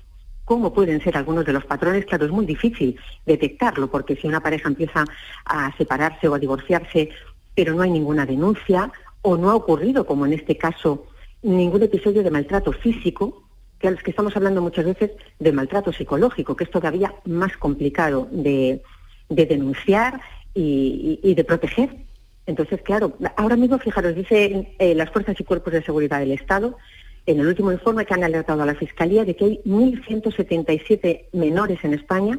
[0.52, 4.42] cómo pueden ser algunos de los patrones, claro, es muy difícil detectarlo, porque si una
[4.42, 5.02] pareja empieza
[5.46, 7.08] a separarse o a divorciarse,
[7.54, 11.06] pero no hay ninguna denuncia, o no ha ocurrido, como en este caso,
[11.40, 13.44] ningún episodio de maltrato físico,
[13.78, 17.56] que a los que estamos hablando muchas veces de maltrato psicológico, que es todavía más
[17.56, 18.82] complicado de,
[19.30, 20.20] de denunciar
[20.52, 21.96] y, de proteger.
[22.44, 26.76] Entonces, claro, ahora mismo, fijaros, dicen eh, las fuerzas y cuerpos de seguridad del Estado,
[27.26, 31.78] en el último informe que han alertado a la Fiscalía de que hay 1.177 menores
[31.84, 32.38] en España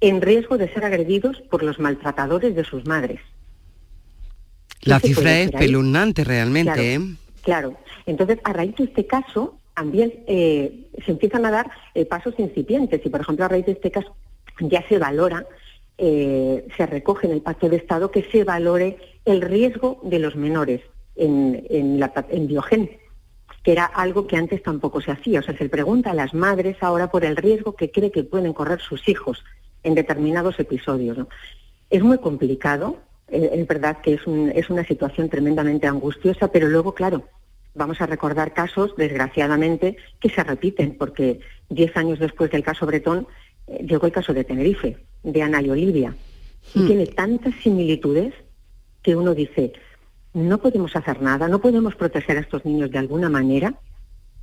[0.00, 3.20] en riesgo de ser agredidos por los maltratadores de sus madres.
[4.82, 7.00] La ¿Qué se cifra es pelunante realmente, Claro, ¿eh?
[7.42, 7.76] Claro.
[8.06, 13.00] Entonces, a raíz de este caso, también eh, se empiezan a dar eh, pasos incipientes.
[13.04, 14.14] Y, por ejemplo, a raíz de este caso
[14.60, 15.46] ya se valora,
[15.96, 20.36] eh, se recoge en el Pacto de Estado que se valore el riesgo de los
[20.36, 20.80] menores
[21.16, 22.90] en, en, la, pla- en Biogen,
[23.64, 25.40] que era algo que antes tampoco se hacía.
[25.40, 28.52] O sea, se pregunta a las madres ahora por el riesgo que cree que pueden
[28.52, 29.42] correr sus hijos
[29.82, 31.18] en determinados episodios.
[31.18, 31.28] ¿no?
[31.90, 32.98] Es muy complicado,
[33.28, 37.26] eh, es verdad que es, un- es una situación tremendamente angustiosa, pero luego, claro,
[37.74, 43.26] vamos a recordar casos, desgraciadamente, que se repiten, porque diez años después del caso Bretón
[43.66, 46.14] eh, llegó el caso de Tenerife, de Ana y Olivia,
[46.74, 48.34] y tiene tantas similitudes
[49.02, 49.72] que uno dice,
[50.34, 53.74] no podemos hacer nada, no podemos proteger a estos niños de alguna manera,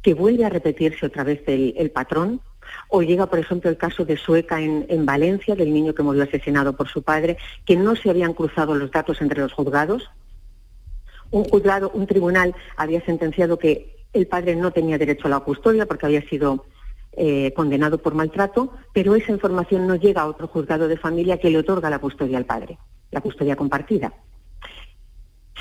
[0.02, 2.42] que vuelve a repetirse otra vez el, patrón,
[2.88, 6.24] o llega, por ejemplo, el caso de Sueca en, en Valencia, del niño que murió
[6.24, 10.10] asesinado por su padre, que no se habían cruzado los datos entre los juzgados.
[11.30, 15.86] Un juzgado, un tribunal había sentenciado que el padre no tenía derecho a la custodia
[15.86, 16.66] porque había sido
[17.14, 21.50] eh, condenado por maltrato, pero esa información no llega a otro juzgado de familia que
[21.50, 22.78] le otorga la custodia al padre,
[23.12, 24.14] la custodia compartida.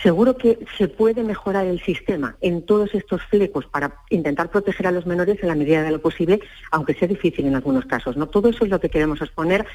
[0.02, 4.92] Seguro que se puede mejorar el sistema en todos estos flecos para intentar proteger a
[4.92, 8.16] los menores en la medida de lo posible, aunque sea difícil en algunos casos.
[8.16, 8.26] ¿no?
[8.28, 9.66] Todo eso es lo que queremos exponer,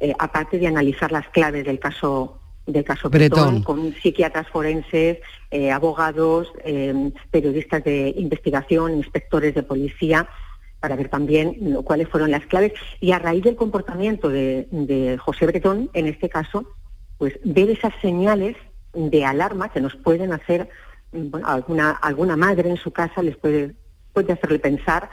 [0.00, 3.38] eh, aparte de analizar las claves del caso del caso Bretón.
[3.56, 5.18] Bretón, con psiquiatras forenses,
[5.50, 10.28] eh, abogados, eh, periodistas de investigación, inspectores de policía,
[10.78, 12.72] para ver también lo- cuáles fueron las claves.
[13.00, 16.64] Y a raíz del comportamiento de, de José Bretón, en este caso,
[17.18, 18.56] pues ver esas señales
[18.94, 20.68] de alarma que nos pueden hacer,
[21.12, 23.74] mm, bueno, alguna, alguna madre en su casa les puede,
[24.12, 25.08] puede hacerle pensar,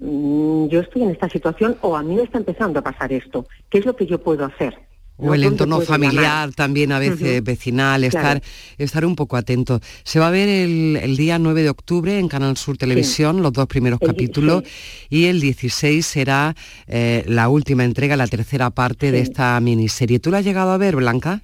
[0.00, 3.46] mm, yo estoy en esta situación o a mí me está empezando a pasar esto,
[3.68, 4.78] ¿qué es lo que yo puedo hacer?
[5.22, 6.54] O el ¿Dónde entorno familiar llamar?
[6.54, 8.40] también a veces vecinal, estar, Claro.
[8.78, 9.78] estar un poco atento.
[10.02, 13.52] Se va a ver el, el día 9 de octubre en Canal Sur Televisión, los
[13.52, 14.62] dos primeros El capítulos,
[15.10, 16.54] y el 16 será
[16.86, 20.20] eh, la última entrega, la tercera parte de esta miniserie.
[20.20, 21.42] ¿Tú la has llegado a ver, Blanca?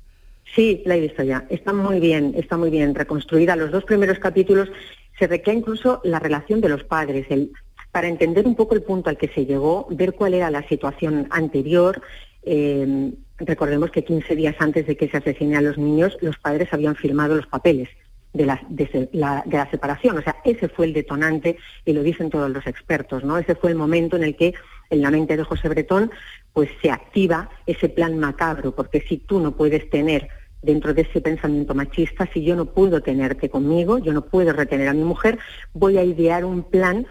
[0.57, 1.45] Sí, la he visto ya.
[1.51, 3.57] Está muy bien, está muy bien reconstruida.
[3.57, 4.71] Los dos primeros capítulos
[5.19, 7.53] se recrea incluso la relación de los padres, el,
[7.93, 11.27] para entender un poco el punto al que se llegó, ver cuál era la situación
[11.31, 12.01] anterior.
[12.43, 16.73] Eh, recordemos que 15 días antes de que se asesine a los niños, los padres
[16.73, 17.91] habían firmado los papeles
[18.33, 20.17] de la separación.
[20.17, 23.37] O sea, ese fue el detonante y lo dicen todos los expertos, ¿no?
[23.37, 24.55] Ese fue el momento en el que
[24.89, 26.11] en la mente de José Bretón
[26.55, 30.29] pues se activa ese plan macabro, porque si tú no puedes tener
[30.63, 34.89] dentro de ese pensamiento machista, si yo no puedo tenerte conmigo, yo no puedo retener
[34.89, 35.39] a mi mujer,
[35.75, 37.07] voy a idear un plan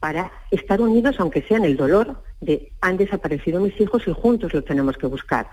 [0.00, 4.54] para estar unidos, aunque sea en el dolor de han desaparecido mis hijos y juntos
[4.54, 5.48] los tenemos que buscar.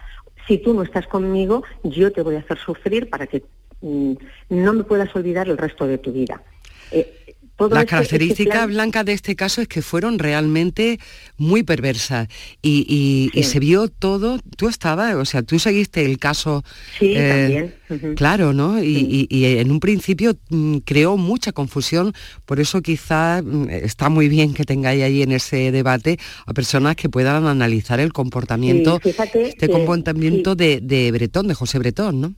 [0.47, 3.43] Si tú no estás conmigo, yo te voy a hacer sufrir para que
[3.81, 4.13] mm,
[4.49, 6.43] no me puedas olvidar el resto de tu vida.
[6.91, 7.24] Eh,
[7.57, 10.99] todo La característica plan- blanca de este caso es que fueron realmente
[11.37, 12.27] muy perversas
[12.61, 12.85] y,
[13.33, 16.63] y- y se vio todo, tú estabas, o sea, tú seguiste el caso.
[16.99, 18.15] Sí, eh, también.
[18.15, 18.83] Claro, ¿no?
[18.83, 22.13] Y, y- y en un principio mm, creó mucha confusión,
[22.45, 26.95] por eso quizás mm, está muy bien que tengáis ahí en ese debate a personas
[26.95, 32.19] que puedan analizar el comportamiento, Sí, este que- comportamiento de, de Bretón, de José Bretón,
[32.21, 32.33] ¿no?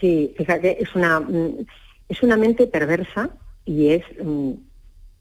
[0.00, 1.66] Sí, fíjate, es una, mm,
[2.08, 3.30] es una mente perversa
[3.64, 4.52] y es, mm,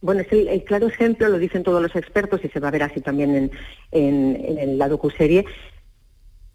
[0.01, 2.83] bueno, es el, claro ejemplo, lo dicen todos los expertos y se va a ver
[2.83, 3.51] así también en,
[3.91, 5.45] en, en la docuserie,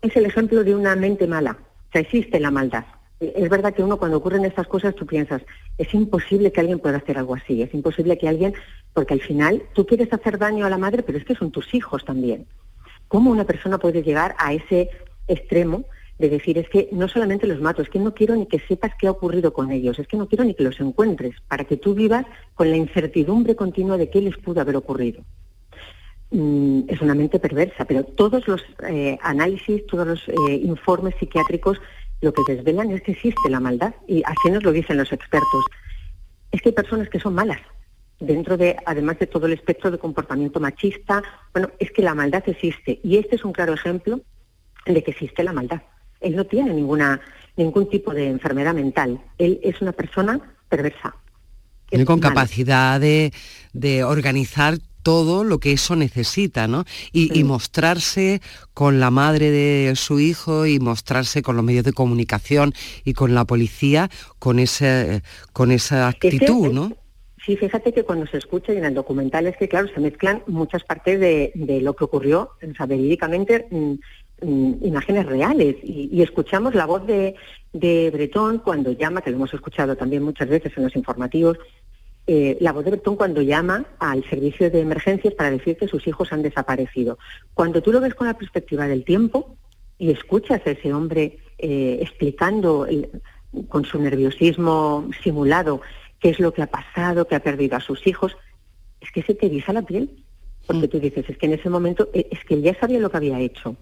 [0.03, 1.59] es el ejemplo de una mente mala.
[1.89, 2.85] O sea, existe la maldad.
[3.21, 5.43] Eh, Es verdad que uno cuando ocurren estas cosas tú piensas,
[5.79, 8.55] es imposible que alguien pueda hacer algo así, es imposible que alguien,
[8.93, 11.73] porque al final tú quieres hacer daño a la madre, pero es que son tus
[11.75, 12.47] hijos también.
[13.09, 14.91] ¿Cómo una persona puede llegar a ese
[15.29, 15.85] extremo
[16.19, 18.93] de decir es que no solamente los mato, es que no quiero ni que sepas
[18.99, 21.77] qué ha ocurrido con ellos, es que no quiero ni que los encuentres, para que
[21.77, 22.25] tú vivas
[22.55, 25.23] con la incertidumbre continua de qué les pudo haber ocurrido?
[26.31, 31.81] mm, es una mente perversa, pero todos los eh, análisis, todos los eh, informes psiquiátricos
[32.21, 35.65] lo que desvelan es que existe la maldad y así nos lo dicen los expertos.
[36.51, 37.61] Es que hay personas que son malas,
[38.19, 42.43] dentro de, además de todo el espectro de comportamiento machista, bueno, es que la maldad
[42.47, 44.21] existe y este es un claro ejemplo
[44.87, 45.83] de que existe la maldad.
[46.21, 47.21] Él no tiene ninguna,
[47.57, 51.15] ningún tipo de enfermedad mental, él es una persona perversa.
[51.89, 53.33] Tiene con capacidad de,
[53.73, 56.85] de organizar todo lo que eso necesita, ¿no?
[57.13, 58.41] Y, y, mostrarse
[58.75, 62.75] con la madre de su hijo y mostrarse con los medios de comunicación
[63.05, 66.97] y con la policía con, ese, con esa actitud, ¿no?
[67.45, 70.43] Sí, fíjate que cuando se escucha y en el documental es que, claro, se mezclan
[70.49, 73.95] muchas partes de, de lo que ocurrió, o sea, verídicamente, mm,
[74.43, 75.77] imágenes reales.
[75.83, 77.35] Y, y, escuchamos la voz de,
[77.73, 81.59] de Bretón cuando llama, que lo hemos escuchado también muchas veces en los informativos,
[82.29, 86.07] eh, la voz de Bretón cuando llama al servicio de emergencias para decir que sus
[86.09, 87.19] hijos han desaparecido.
[87.55, 89.57] Cuando tú lo ves con la perspectiva del tiempo
[89.97, 93.23] y escuchas a ese hombre eh, explicando el,
[93.69, 95.81] con su nerviosismo simulado
[96.19, 98.37] qué es lo que ha pasado, que ha perdido a sus hijos,
[99.01, 100.11] es que se te eriza la piel.
[100.67, 103.09] Porque tú dices, es que en ese momento, eh, es que él ya sabía lo
[103.09, 103.77] que había hecho.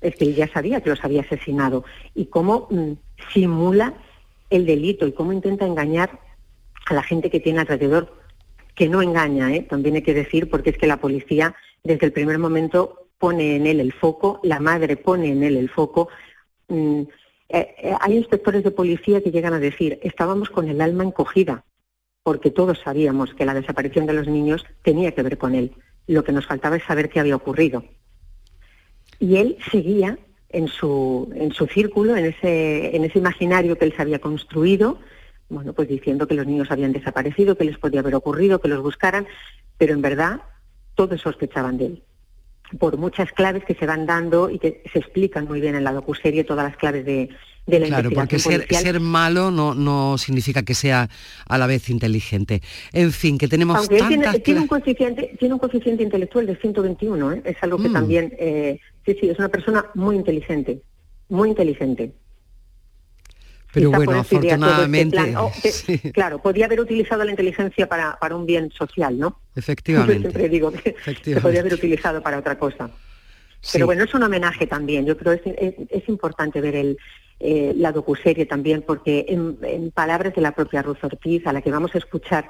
[0.00, 1.84] Es que ya sabía que los había asesinado.
[2.14, 2.92] Y cómo mm,
[3.32, 3.94] simula
[4.50, 6.20] el delito y cómo intenta engañar
[6.86, 8.14] a la gente que tiene alrededor,
[8.74, 9.62] que no engaña, ¿eh?
[9.62, 13.66] también hay que decir, porque es que la policía desde el primer momento pone en
[13.66, 16.08] él el foco, la madre pone en él el foco.
[16.68, 17.02] Mm,
[17.48, 21.64] eh, eh, hay inspectores de policía que llegan a decir, estábamos con el alma encogida,
[22.22, 25.72] porque todos sabíamos que la desaparición de los niños tenía que ver con él.
[26.06, 27.84] Lo que nos faltaba es saber qué había ocurrido.
[29.18, 30.18] Y él seguía
[30.50, 34.98] en su, en su círculo, en ese, en ese imaginario que él se había construido,
[35.48, 38.82] bueno, pues diciendo que los niños habían desaparecido, que les podía haber ocurrido, que los
[38.82, 39.26] buscaran,
[39.78, 40.40] pero en verdad
[40.94, 42.02] todos sospechaban de él.
[42.78, 45.92] Por muchas claves que se van dando y que se explican muy bien en la
[45.92, 47.28] docuserie, todas las claves de,
[47.66, 51.08] de la claro, porque ser, ser, malo no, no significa que sea
[51.46, 52.62] a la vez inteligente.
[52.92, 54.18] En fin, que tenemos Aunque tantas...
[54.18, 57.42] tiene, tiene, un coeficiente, tiene un coeficiente intelectual de 121, ¿eh?
[57.44, 57.92] es algo que mm.
[57.92, 60.82] también, eh, sí, sí, es una persona muy inteligente,
[61.28, 62.12] muy inteligente.
[63.74, 65.18] Pero bueno, afortunadamente...
[65.18, 65.98] Este oh, que, sí.
[66.12, 69.40] Claro, podía haber utilizado la inteligencia para, para un bien social, ¿no?
[69.56, 70.20] Efectivamente.
[70.20, 71.34] Siempre digo que, Efectivamente.
[71.34, 72.88] que podía haber utilizado para otra cosa.
[73.60, 73.70] Sí.
[73.72, 75.06] Pero bueno, es un homenaje también.
[75.06, 76.98] Yo creo que es, es, es importante ver el,
[77.40, 81.60] eh, la docuserie también, porque en, en, palabras de la propia Ruth Ortiz, a la
[81.60, 82.48] que vamos a escuchar,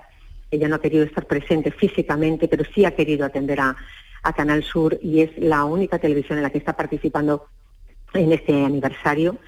[0.51, 3.77] ella no ha querido estar presente físicamente, pero sí ha querido atender a,
[4.25, 7.47] a Canal Sur y es la única televisión en la que está participando
[8.13, 9.39] en este aniversario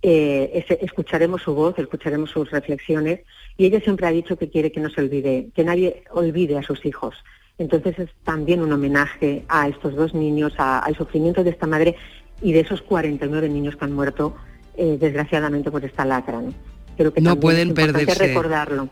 [0.00, 3.20] eh, escucharemos su voz, escucharemos sus reflexiones
[3.56, 6.62] y ella siempre ha dicho que quiere que no se olvide, que nadie olvide a
[6.62, 7.16] sus hijos.
[7.58, 11.96] Entonces es también un homenaje a estos dos niños, a, al sufrimiento de esta madre
[12.40, 14.36] y de esos 49 niños que han muerto
[14.76, 16.40] eh, desgraciadamente por esta lacra.
[16.40, 16.54] ¿no?
[16.96, 18.28] Creo que no pueden perderse.
[18.28, 18.88] recordarlo.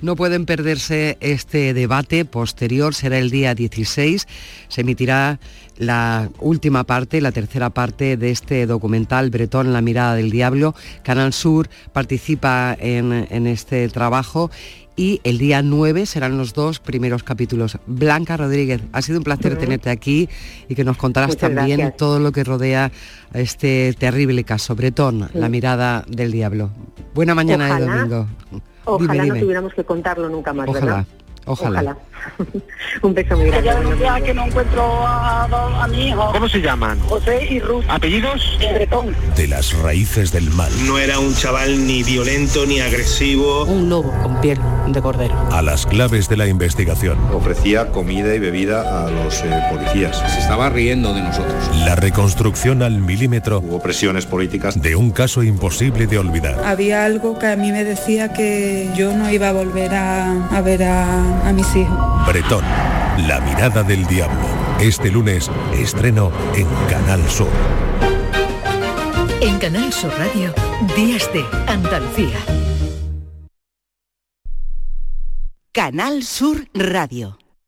[0.00, 4.26] No pueden perderse este debate posterior, será el día 16,
[4.68, 5.38] se emitirá
[5.76, 10.74] la última parte, la tercera parte de este documental Bretón, la mirada del diablo.
[11.02, 14.50] Canal Sur participa en, en este trabajo
[14.96, 17.78] y el día 9 serán los dos primeros capítulos.
[17.86, 19.60] Blanca Rodríguez, ha sido un placer uh -huh.
[19.60, 20.28] tenerte aquí
[20.68, 21.98] y que nos contaras Muchas también gracias.
[21.98, 22.90] todo lo que rodea
[23.32, 24.74] a este terrible caso.
[24.74, 25.38] Bretón, sí.
[25.38, 26.70] la mirada del diablo.
[27.14, 28.26] Buena mañana Ojalá, de domingo.
[28.86, 30.86] Ojalá dime, no tuviéramos que contarlo nunca más, Ojalá.
[30.86, 31.04] ¿verdad?
[31.44, 31.70] Ojalá.
[31.80, 31.96] Ojalá.
[33.02, 33.96] un beso muy grande.
[34.00, 36.30] Ya que no encuentro a, a, a, mi hijo.
[36.32, 36.98] ¿Cómo se llaman?
[37.00, 37.84] José y Ruth.
[37.88, 38.58] ¿Apellidos?
[38.74, 39.14] Bretón.
[39.36, 40.70] De las raíces del mal.
[40.86, 43.64] No era un chaval ni violento ni agresivo.
[43.64, 45.34] Un lobo con piel de cordero.
[45.50, 47.18] A las claves de la investigación.
[47.32, 50.16] Ofrecía comida y bebida a los eh, policías.
[50.32, 51.54] Se estaba riendo de nosotros.
[51.84, 53.60] La reconstrucción al milímetro.
[53.60, 54.80] Hubo presiones políticas.
[54.80, 56.62] De un caso imposible de olvidar.
[56.64, 60.60] Había algo que a mí me decía que yo no iba a volver a, a
[60.60, 62.15] ver a, a mis hijos.
[62.26, 62.64] Bretón,
[63.28, 64.48] la mirada del diablo.
[64.80, 67.48] Este lunes, estreno en Canal Sur.
[69.40, 70.52] En Canal Sur Radio,
[70.96, 72.36] Días de Andalucía.
[75.70, 77.38] Canal Sur Radio.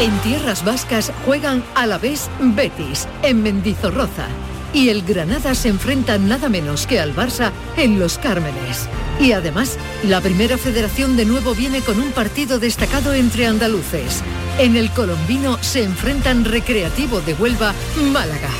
[0.00, 4.26] En tierras vascas juegan a la vez Betis, en Mendizorroza.
[4.74, 8.88] Y el Granada se enfrenta nada menos que al Barça en Los Cármenes.
[9.20, 14.22] Y además, la primera federación de nuevo viene con un partido destacado entre andaluces.
[14.58, 17.74] En el colombino se enfrentan Recreativo de Huelva,
[18.12, 18.50] Málaga.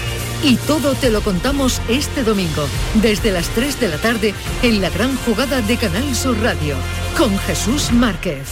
[0.44, 4.90] Y todo te lo contamos este domingo, desde las 3 de la tarde, en la
[4.90, 6.76] gran jugada de Canal Sur Radio,
[7.16, 8.48] con Jesús Márquez.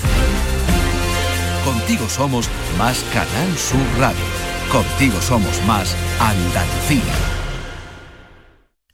[1.64, 2.48] Contigo somos
[2.78, 4.24] más Canal Sur Radio.
[4.72, 7.14] Contigo somos más Andalucía.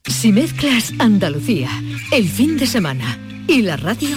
[0.05, 1.71] Si mezclas Andalucía,
[2.11, 4.17] el fin de semana y la radio,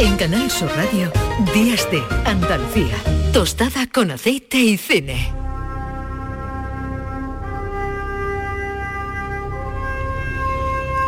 [0.00, 1.10] En Canal Sur Radio,
[1.52, 2.94] Días de Andalucía.
[3.32, 5.32] Tostada con aceite y cine.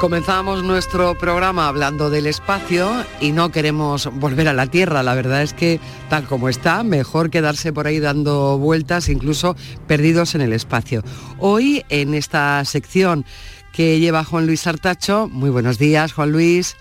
[0.01, 5.05] Comenzamos nuestro programa hablando del espacio y no queremos volver a la Tierra.
[5.05, 5.78] La verdad es que
[6.09, 9.55] tal como está, mejor quedarse por ahí dando vueltas, incluso
[9.86, 11.05] perdidos en el espacio.
[11.38, 13.24] Hoy en esta sección
[13.72, 16.76] que lleva Juan Luis Artacho, muy buenos días Juan Luis.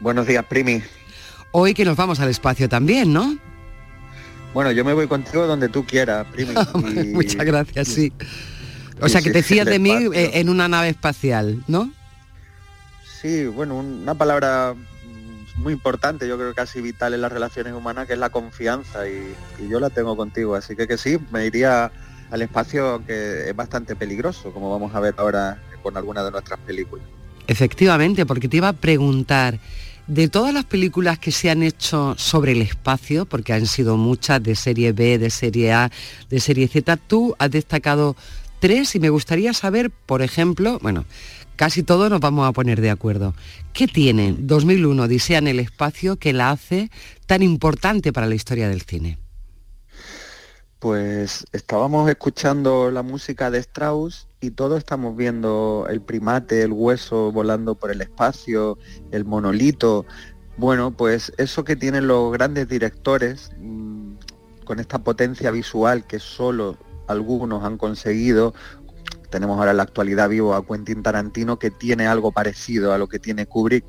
[0.00, 0.82] Buenos días, Primi.
[1.52, 3.36] Hoy que nos vamos al espacio también, ¿no?
[4.54, 6.54] Bueno, yo me voy contigo donde tú quieras, Primi.
[7.02, 8.12] y- Muchas gracias, sí.
[9.00, 11.92] O sea, que te fías de mí eh, en una nave espacial, ¿no?
[13.20, 14.74] Sí, bueno, una palabra
[15.56, 19.08] muy importante, yo creo que casi vital en las relaciones humanas, que es la confianza,
[19.08, 21.90] y, y yo la tengo contigo, así que que sí, me iría
[22.30, 26.58] al espacio que es bastante peligroso, como vamos a ver ahora con alguna de nuestras
[26.60, 27.04] películas.
[27.46, 29.58] Efectivamente, porque te iba a preguntar,
[30.08, 34.42] de todas las películas que se han hecho sobre el espacio, porque han sido muchas
[34.42, 35.90] de serie B, de serie A,
[36.30, 38.16] de serie Z, tú has destacado
[38.58, 41.04] tres y me gustaría saber, por ejemplo, bueno,
[41.56, 43.34] casi todos nos vamos a poner de acuerdo.
[43.74, 46.90] ¿Qué tiene 2001 Odisea en el espacio que la hace
[47.26, 49.18] tan importante para la historia del cine?
[50.78, 57.32] Pues estábamos escuchando la música de Strauss y todos estamos viendo el primate, el hueso
[57.32, 58.78] volando por el espacio,
[59.10, 60.06] el monolito.
[60.56, 64.12] Bueno, pues eso que tienen los grandes directores, mm,
[64.64, 68.54] con esta potencia visual que solo algunos han conseguido,
[69.30, 73.08] tenemos ahora en la actualidad vivo a Quentin Tarantino que tiene algo parecido a lo
[73.08, 73.84] que tiene Kubrick,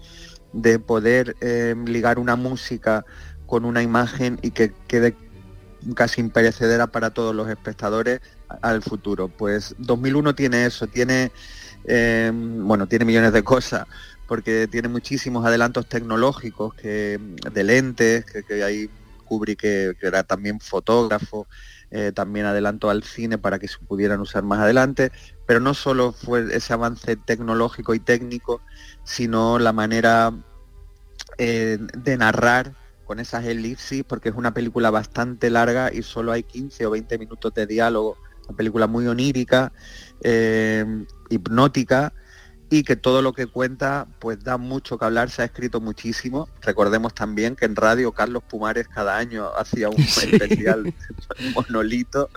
[0.54, 3.06] de poder eh, ligar una música
[3.46, 5.16] con una imagen y que quede
[5.96, 8.22] casi imperecedera para todos los espectadores
[8.62, 9.28] al futuro.
[9.28, 11.32] Pues 2001 tiene eso, tiene,
[11.86, 13.86] eh, bueno, tiene millones de cosas,
[14.28, 17.20] porque tiene muchísimos adelantos tecnológicos que,
[17.52, 18.90] de lentes, que, que hay
[19.30, 21.48] Kubrick que, era también fotógrafo,
[21.92, 25.12] eh, también adelantó al cine para que se pudieran usar más adelante,
[25.46, 28.62] pero no solo fue ese avance tecnológico y técnico,
[29.04, 30.34] sino la manera
[31.38, 32.74] eh, de narrar
[33.10, 37.18] con esas elipsis, porque es una película bastante larga y solo hay 15 o 20
[37.18, 39.74] minutos de diálogo, una película muy onírica,
[40.22, 40.86] eh,
[41.28, 42.14] hipnótica,
[42.70, 46.48] y que todo lo que cuenta pues da mucho que hablar, se ha escrito muchísimo.
[46.62, 50.94] Recordemos también que en radio Carlos Pumares cada año hacía un especial
[51.56, 52.30] monolito.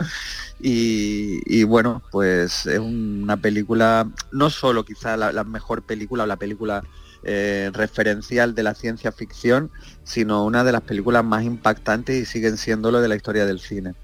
[0.58, 6.26] Y, y, bueno, pues es una película, no solo quizá la, la mejor película o
[6.26, 6.82] la película
[7.24, 9.70] eh, referencial de la ciencia ficción,
[10.04, 13.60] sino una de las películas más impactantes y siguen siendo lo de la historia del
[13.60, 13.94] cine.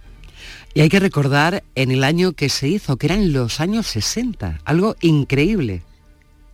[0.75, 4.61] Y hay que recordar en el año que se hizo, que eran los años 60,
[4.64, 5.83] algo increíble.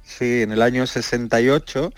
[0.02, 1.92] Sí, en el año 68,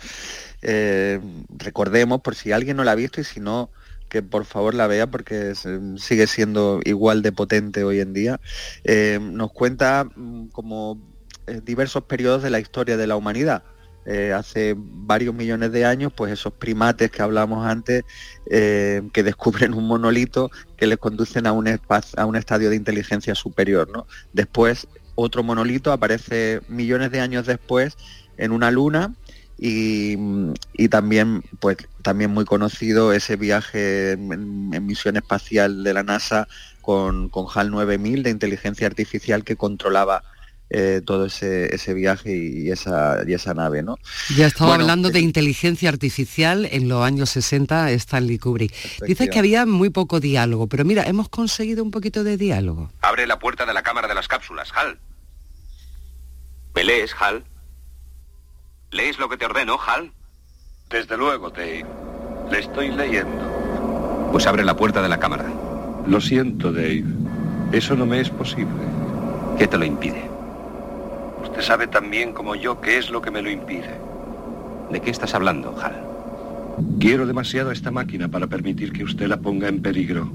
[0.63, 3.71] eh, recordemos, por si alguien no la ha visto y si no,
[4.09, 5.67] que por favor la vea porque es,
[5.99, 8.41] sigue siendo igual de potente hoy en día,
[8.85, 11.01] eh, nos cuenta mm, como
[11.47, 13.63] eh, diversos periodos de la historia de la humanidad.
[14.07, 18.05] Eh, hace varios millones de años, pues esos primates que hablamos antes,
[18.49, 23.35] eh, que descubren un monolito que les conducen a un, a un estadio de inteligencia
[23.35, 23.89] superior.
[23.93, 24.07] ¿no?
[24.33, 24.87] Después,
[25.17, 27.97] otro monolito aparece millones de años después
[28.37, 29.15] en una luna
[29.59, 30.17] y,
[30.89, 36.47] también pues también muy conocido ese viaje en, misión espacial de la NASA
[36.81, 40.23] con, con HAL 9000 de inteligencia artificial que controlaba
[40.69, 43.83] eh, todo ese, ese viaje y esa, y esa nave.
[43.83, 43.99] ¿no?
[44.37, 48.73] Ya estaba hablando de inteligencia artificial en los años 60, Stanley Kubrick.
[49.07, 52.91] Dices que había muy poco diálogo, pero mira, hemos conseguido un poquito de diálogo.
[53.01, 54.99] Abre la puerta de la cámara de las cápsulas, Hal.
[56.75, 57.45] ¿Me lees, Hal?
[58.91, 60.13] ¿Lees lo que te ordeno, Hal?
[60.91, 61.87] Desde luego, Dave.
[62.51, 64.29] Le estoy leyendo.
[64.33, 65.47] Pues abre la puerta de la cámara.
[66.07, 67.05] Lo siento, Dave.
[67.73, 68.85] Eso no me es posible.
[69.59, 70.36] ¿Qué te lo impide?
[71.57, 73.89] Usted sabe tan bien como yo qué es lo que me lo impide.
[74.91, 76.05] ¿De qué estás hablando, Hal?
[77.01, 80.31] Quiero demasiado esta máquina para permitir que usted la ponga en peligro.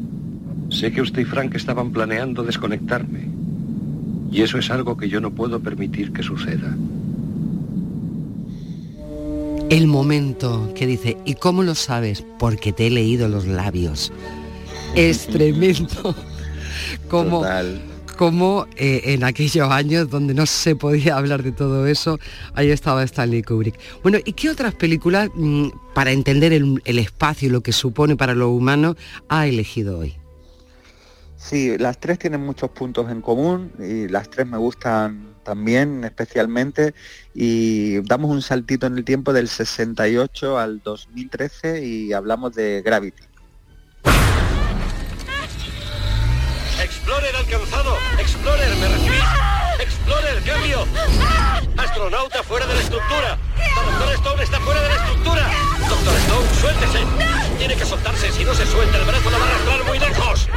[0.72, 3.28] Sé que usted y Frank estaban planeando desconectarme.
[4.32, 6.76] Y eso es algo que yo no puedo permitir que suceda.
[9.70, 12.26] El momento que dice, ¿y cómo lo sabes?
[12.40, 14.12] Porque te he leído los labios.
[14.96, 16.16] Es tremendo.
[17.08, 17.46] Como,
[18.12, 22.20] como eh, en aquellos años donde no se podía hablar de todo eso,
[22.54, 23.80] ahí estaba Stanley Kubrick.
[24.04, 28.16] Bueno, ¿y qué otras películas, mm, para entender el, el espacio y lo que supone
[28.16, 28.96] para lo humano,
[29.30, 30.16] ha elegido hoy?
[31.38, 36.94] Sí, las tres tienen muchos puntos en común y las tres me gustan también especialmente
[37.34, 43.24] y damos un saltito en el tiempo del 68 al 2013 y hablamos de Gravity.
[48.20, 49.24] Explorer ¿me recibís?
[49.80, 50.86] Explorer, cambio.
[51.78, 53.38] Astronauta fuera de la estructura.
[53.86, 55.50] Doctor Stone está fuera de la estructura.
[55.90, 57.00] Doctor Stone, suéltese.
[57.58, 58.32] Tiene que soltarse.
[58.32, 60.50] Si no se suelta, el brazo lo va a arrastrar muy lejos.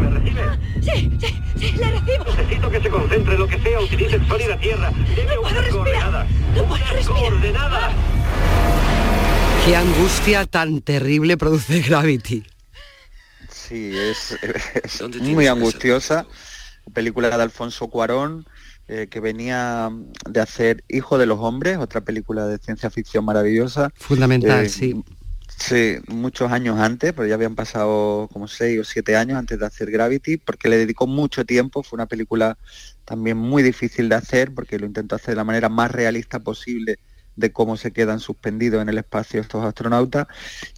[0.00, 0.42] ¿Me recibe?
[0.82, 2.24] Sí, sí, sí, le recibo.
[2.24, 3.80] Necesito que se concentre lo que sea.
[3.80, 4.92] Utilice el sol y la tierra.
[5.16, 6.26] Debe no una coordenada.
[6.54, 7.20] No puedo respirar.
[7.20, 7.90] coordenada.
[9.66, 12.44] Qué angustia tan terrible produce Gravity.
[13.72, 14.36] Sí, es,
[14.84, 16.26] es muy angustiosa.
[16.92, 18.44] Película de Alfonso Cuarón,
[18.86, 19.90] eh, que venía
[20.28, 23.90] de hacer Hijo de los Hombres, otra película de ciencia ficción maravillosa.
[23.96, 25.02] Fundamental, Eh, sí.
[25.56, 29.66] Sí, muchos años antes, pero ya habían pasado como seis o siete años antes de
[29.66, 31.82] hacer Gravity, porque le dedicó mucho tiempo.
[31.82, 32.58] Fue una película
[33.04, 36.98] también muy difícil de hacer, porque lo intentó hacer de la manera más realista posible
[37.36, 40.26] de cómo se quedan suspendidos en el espacio estos astronautas.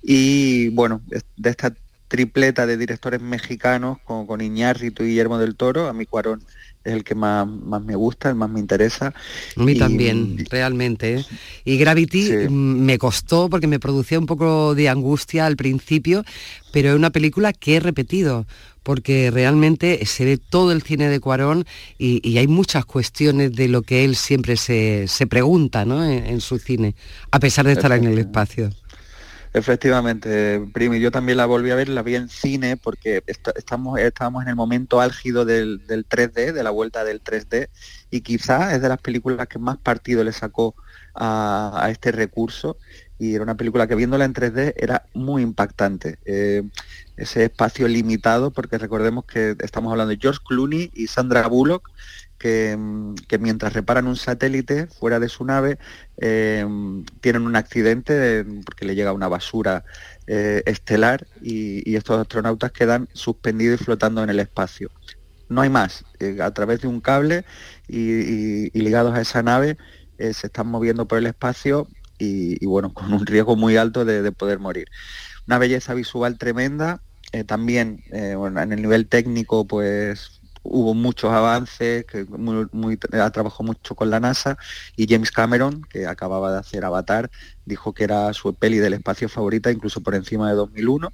[0.02, 1.02] Y bueno,
[1.36, 1.74] de esta
[2.08, 6.44] tripleta de directores mexicanos con, con Iñárritu y Guillermo del Toro, a mí Cuarón
[6.84, 9.14] es el que más, más me gusta, el más me interesa.
[9.56, 11.14] A mí Y- también, realmente.
[11.14, 11.24] ¿eh?
[11.64, 12.52] Y Gravity mm,
[12.84, 16.24] me costó porque me producía un poco de angustia al principio,
[16.70, 18.46] pero es una película que he repetido
[18.82, 21.64] porque realmente se ve todo el cine de Cuarón
[21.98, 26.04] y, y hay muchas cuestiones de lo que él siempre se, se pregunta ¿no?
[26.04, 26.94] en, en su cine,
[27.30, 28.74] a pesar de estar en el espacio.
[29.56, 34.00] Efectivamente, Primi, yo también la volví a ver, la vi en cine porque est- estamos,
[34.00, 37.70] estábamos en el momento álgido del, del 3D, de la vuelta del 3D,
[38.10, 40.74] y quizás es de las películas que más partido le sacó
[41.14, 42.78] a, a este recurso,
[43.16, 46.18] y era una película que viéndola en 3D era muy impactante.
[46.24, 46.64] Eh,
[47.16, 51.90] ese espacio limitado, porque recordemos que estamos hablando de George Clooney y Sandra Bullock,
[52.38, 55.78] que, mm, que mientras reparan un satélite fuera de su nave,
[56.18, 56.66] eh,
[57.20, 59.84] tienen un accidente porque le llega una basura
[60.26, 64.90] eh, estelar y, estos astronautas quedan suspendidos y flotando en el espacio.
[65.50, 66.04] No hay más.
[66.18, 67.44] Eh, a través de un cable
[67.88, 69.76] y, ligados a esa nave
[70.18, 71.88] eh, se están moviendo por el espacio
[72.18, 74.88] y, bueno, con un riesgo muy alto de poder morir.
[75.46, 77.02] Una belleza visual tremenda.
[77.32, 83.30] eh, también eh, en el nivel técnico pues hubo muchos avances, que muy, muy- ha
[83.30, 84.56] trabajado mucho con la NASA
[84.96, 87.28] y James Cameron, que acababa de hacer Avatar,
[87.64, 91.12] dijo que era su peli del espacio favorita, incluso por encima de 2001.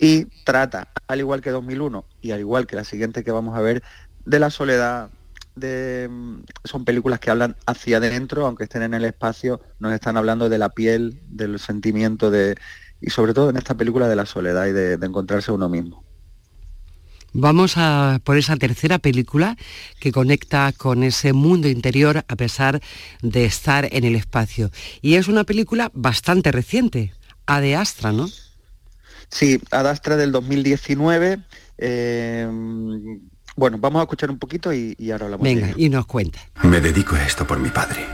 [0.00, 3.60] Y trata, al igual que 2001 y al igual que la siguiente que vamos a
[3.62, 3.82] ver,
[4.24, 5.10] de la soledad.
[5.54, 10.16] De, mm, son películas que hablan hacia adentro, aunque estén en el espacio, nos están
[10.16, 12.56] hablando de la piel, del sentimiento de,
[13.00, 16.04] y sobre todo en esta película de la soledad y de, de encontrarse uno mismo.
[17.34, 19.56] Vamos a por esa tercera película
[20.00, 22.80] que conecta con ese mundo interior a pesar
[23.20, 24.70] de estar en el espacio.
[25.02, 27.12] Y es una película bastante reciente,
[27.46, 28.28] A de Astra, ¿no?
[29.30, 31.38] Sí, Adastra del 2019.
[31.76, 32.48] eh,
[33.56, 36.38] bueno, vamos a escuchar un poquito y, y ahora hablamos de Venga, y nos cuenta.
[36.62, 38.06] Me dedico a esto por mi padre.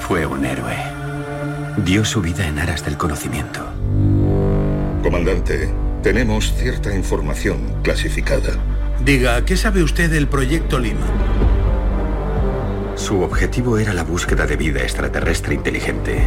[0.00, 0.97] Fue un héroe.
[1.84, 3.60] Dio su vida en aras del conocimiento.
[5.02, 5.72] Comandante,
[6.02, 8.50] tenemos cierta información clasificada.
[9.04, 11.06] Diga, ¿qué sabe usted del proyecto Lima?
[12.96, 16.20] Su objetivo era la búsqueda de vida extraterrestre inteligente.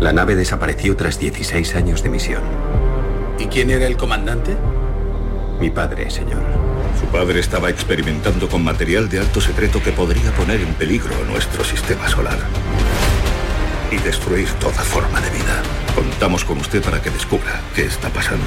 [0.00, 2.42] La nave desapareció tras 16 años de misión.
[3.40, 4.56] ¿Y quién era el comandante?
[5.60, 6.42] Mi padre, señor.
[7.00, 11.64] Su padre estaba experimentando con material de alto secreto que podría poner en peligro nuestro
[11.64, 12.38] sistema solar
[13.90, 15.62] y destruir toda forma de vida.
[15.94, 18.46] Contamos con usted para que descubra qué está pasando.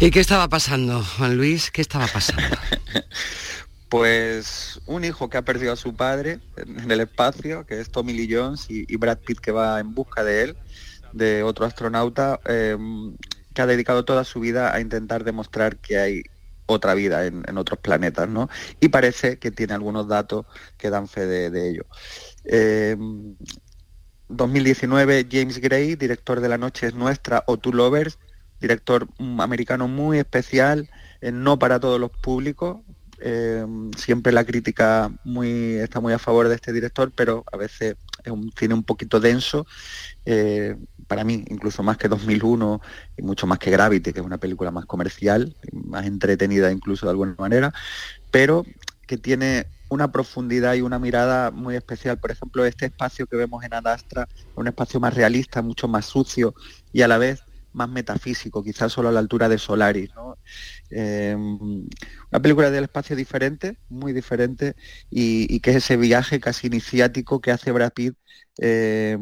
[0.00, 1.70] ¿Y qué estaba pasando, Juan Luis?
[1.70, 2.56] ¿Qué estaba pasando?
[3.88, 8.12] pues un hijo que ha perdido a su padre en el espacio, que es Tommy
[8.12, 10.56] Lee Jones, y, y Brad Pitt que va en busca de él,
[11.12, 12.76] de otro astronauta, eh,
[13.54, 16.22] que ha dedicado toda su vida a intentar demostrar que hay
[16.66, 18.48] otra vida en, en, otros planetas, ¿no?
[18.80, 20.46] Y parece que tiene algunos datos
[20.76, 21.86] que dan fe de, de ello.
[22.44, 22.96] Eh,
[24.28, 28.18] 2019, James Gray, director de La Noche es Nuestra, o Two Lovers,
[28.60, 30.90] director americano muy especial,
[31.20, 32.78] eh, no para todos los públicos.
[33.20, 33.64] Eh,
[33.96, 38.32] siempre la crítica muy, está muy a favor de este director, pero a veces es
[38.32, 39.66] un cine un poquito denso.
[40.24, 40.76] Eh,
[41.06, 42.80] para mí, incluso más que 2001
[43.16, 47.10] y mucho más que Gravity, que es una película más comercial, más entretenida incluso de
[47.10, 47.72] alguna manera,
[48.30, 48.64] pero
[49.06, 52.18] que tiene una profundidad y una mirada muy especial.
[52.18, 56.54] Por ejemplo, este espacio que vemos en Adastra, un espacio más realista, mucho más sucio
[56.92, 57.42] y a la vez
[57.74, 60.10] más metafísico, quizás solo a la altura de Solaris.
[60.90, 64.76] Eh, una película del espacio diferente, muy diferente,
[65.10, 68.14] y, que es ese viaje casi iniciático que hace Brad Pitt
[68.58, 69.18] eh,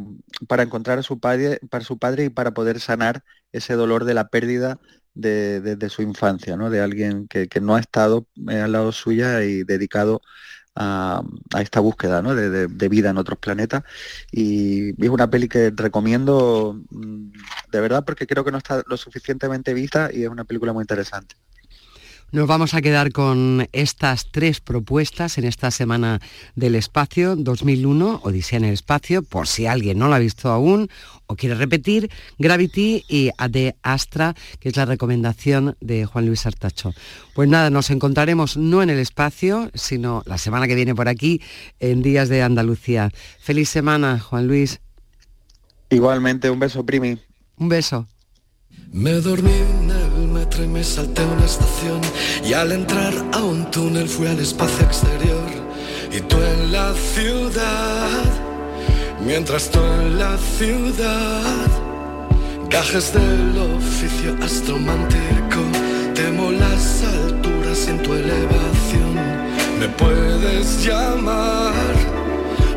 [0.47, 4.15] para encontrar a su padre, para su padre y para poder sanar ese dolor de
[4.15, 4.79] la pérdida
[5.15, 6.71] de, su infancia, ¿no?
[6.71, 10.23] de alguien que, no ha estado al lado suya y dedicado
[10.75, 11.23] a,
[11.61, 12.35] esta búsqueda ¿no?
[12.35, 13.83] de, de, vida en otros planetas.
[14.31, 17.33] Y, y, es una peli que recomiendo mm,
[17.71, 20.83] de verdad porque creo que no está lo suficientemente vista y es una película muy
[20.83, 21.37] interesante.
[22.33, 26.19] Nos vamos a quedar con estas tres propuestas en esta semana
[26.55, 30.89] del espacio 2001, Odisea en el espacio, por si alguien no la ha visto aún
[31.33, 36.95] o quiere repetir, Gravity y Ade Astra, que es la recomendación de Juan Luis Artacho.
[37.35, 41.41] Pues nada, nos encontraremos no en el espacio, sino la semana que viene por aquí,
[41.81, 43.11] en Días de Andalucía.
[43.41, 44.81] Feliz semana, Juan Luis.
[45.91, 47.19] Igualmente, un beso, Primi.
[47.57, 48.07] Un beso.
[48.93, 52.01] Me dormí en el metro y me salté una estación
[52.45, 55.49] y al entrar a un túnel fui al espacio exterior
[56.11, 58.42] y tú en la ciudad,
[59.25, 61.67] mientras tú en la ciudad,
[62.71, 65.61] gajes del oficio astromántico,
[66.15, 69.15] temo las alturas en tu elevación,
[69.79, 71.73] me puedes llamar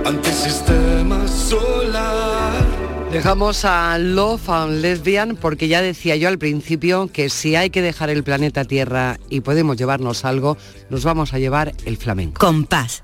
[0.06, 2.64] antisistema solar.
[3.12, 7.82] Dejamos a Love and Lesbian porque ya decía yo al principio que si hay que
[7.82, 10.58] dejar el planeta Tierra y podemos llevarnos algo,
[10.90, 12.40] nos vamos a llevar el flamenco.
[12.40, 13.04] Compás.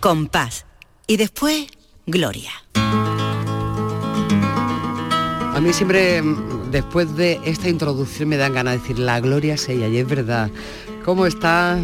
[0.00, 0.64] Compás.
[1.06, 1.66] Y después,
[2.06, 2.52] Gloria.
[5.54, 6.22] A mí siempre,
[6.70, 10.06] después de esta introducción, me dan ganas de decir, la gloria es ella, y es
[10.06, 10.50] verdad.
[11.04, 11.80] ¿Cómo está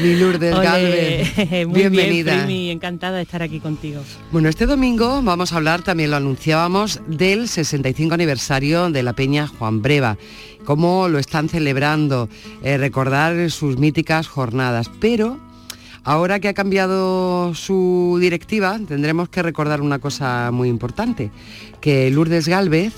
[0.00, 1.36] mi Lourdes Oye, Galvez.
[1.68, 2.32] Muy Bienvenida.
[2.32, 4.02] Bien, Primi, encantada de estar aquí contigo.
[4.32, 9.46] Bueno, este domingo vamos a hablar, también lo anunciábamos, del 65 aniversario de la Peña
[9.46, 10.16] Juan Breva.
[10.64, 12.28] Cómo lo están celebrando,
[12.64, 14.90] eh, recordar sus míticas jornadas.
[14.98, 15.38] Pero
[16.04, 21.30] ahora que ha cambiado su directiva, tendremos que recordar una cosa muy importante,
[21.80, 22.94] que Lourdes Galvez,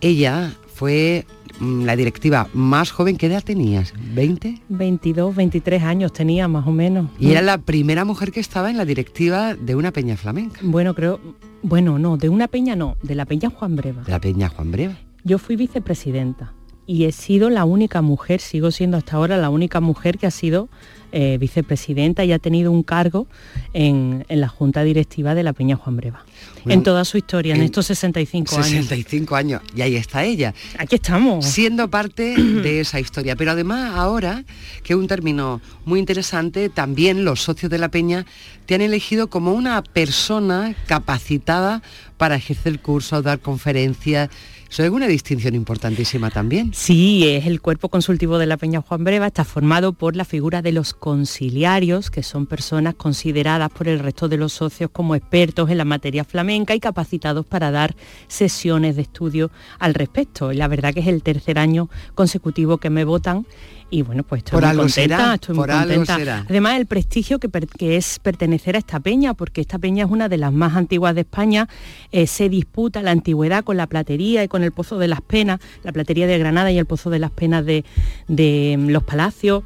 [0.00, 1.26] ella fue
[1.60, 3.94] la directiva más joven, ¿qué edad tenías?
[4.14, 4.60] ¿20?
[4.68, 7.10] 22, 23 años tenía más o menos.
[7.18, 10.60] Y era la primera mujer que estaba en la directiva de una peña flamenca.
[10.62, 11.20] Bueno, creo,
[11.62, 14.02] bueno, no, de una peña no, de la peña Juan Breva.
[14.02, 14.96] De la peña Juan Breva.
[15.24, 16.52] Yo fui vicepresidenta
[16.86, 20.30] y he sido la única mujer, sigo siendo hasta ahora la única mujer que ha
[20.30, 20.68] sido
[21.14, 23.26] eh, vicepresidenta y ha tenido un cargo
[23.74, 26.24] en, en, la junta directiva de la Peña Juan Breva.
[26.64, 28.66] Bueno, en toda su historia, en, en estos 65 años.
[28.66, 30.54] 65 años, y ahí está ella.
[30.78, 31.44] Aquí estamos.
[31.44, 33.36] Siendo parte de esa historia.
[33.36, 34.44] Pero además ahora,
[34.82, 38.24] que un término muy interesante, también los socios de la Peña
[38.64, 41.82] te han elegido como una persona capacitada
[42.16, 44.30] para ejercer cursos, dar conferencias,
[44.72, 46.72] Eso es una distinción importantísima también.
[46.72, 50.62] Sí, es el cuerpo consultivo de la Peña Juan Breva, está formado por la figura
[50.62, 55.68] de los conciliarios, que son personas consideradas por el resto de los socios como expertos
[55.68, 57.94] en la materia flamenca y capacitados para dar
[58.28, 60.54] sesiones de estudio al respecto.
[60.54, 63.46] La verdad que es el tercer año consecutivo que me votan
[63.92, 66.46] y bueno, pues estoy muy contenta, estoy muy contenta.
[66.48, 67.50] Además, el prestigio que,
[67.96, 71.20] es pertenecer a esta peña, porque esta peña es una de las más antiguas de
[71.20, 71.68] España,
[72.10, 75.60] eh, se disputa la antigüedad con la platería y con el Pozo de las Penas,
[75.82, 77.84] la platería de Granada y el Pozo de las Penas de,
[78.28, 79.62] de mm, los Palacios,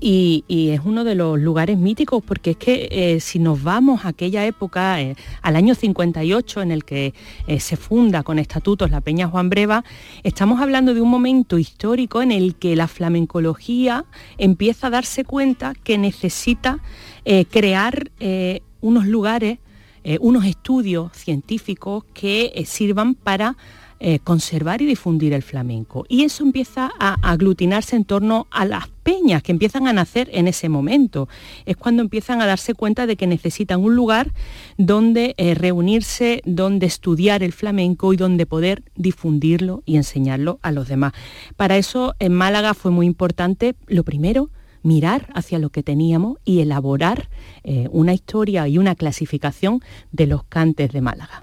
[0.00, 4.08] y, es uno de los lugares míticos porque es que eh, si nos vamos a
[4.08, 7.14] aquella época, eh, al año 58 en el que
[7.46, 9.84] eh, se funda con estatutos la Peña Juan Breva,
[10.22, 14.04] estamos hablando de un momento histórico en el que la flamencología
[14.36, 16.80] empieza a darse cuenta que necesita
[17.50, 18.10] crear
[18.80, 19.58] unos lugares,
[20.20, 23.56] unos estudios científicos que sirvan para
[24.00, 26.04] eh, conservar y difundir el flamenco.
[26.08, 30.46] Y eso empieza a aglutinarse en torno a las peñas que empiezan a nacer en
[30.46, 31.28] ese momento.
[31.66, 34.32] Es cuando empiezan a darse cuenta de que necesitan un lugar
[34.76, 40.88] donde eh, reunirse, donde estudiar el flamenco y donde poder difundirlo y enseñarlo a los
[40.88, 41.12] demás.
[41.56, 44.50] Para eso en Málaga fue muy importante, lo primero,
[44.82, 47.28] mirar hacia lo que teníamos y elaborar
[47.64, 49.80] eh, una historia y una clasificación
[50.12, 51.40] de los cantes de Málaga.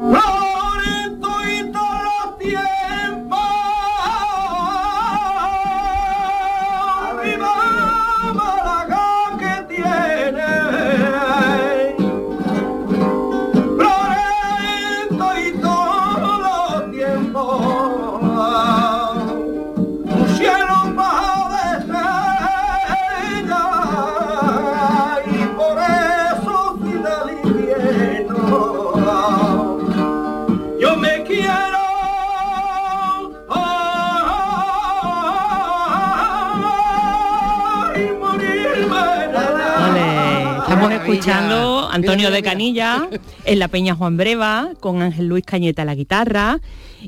[41.15, 43.07] Escuchando Antonio de Canilla
[43.45, 46.59] en la Peña Juan Breva con Ángel Luis Cañeta a la guitarra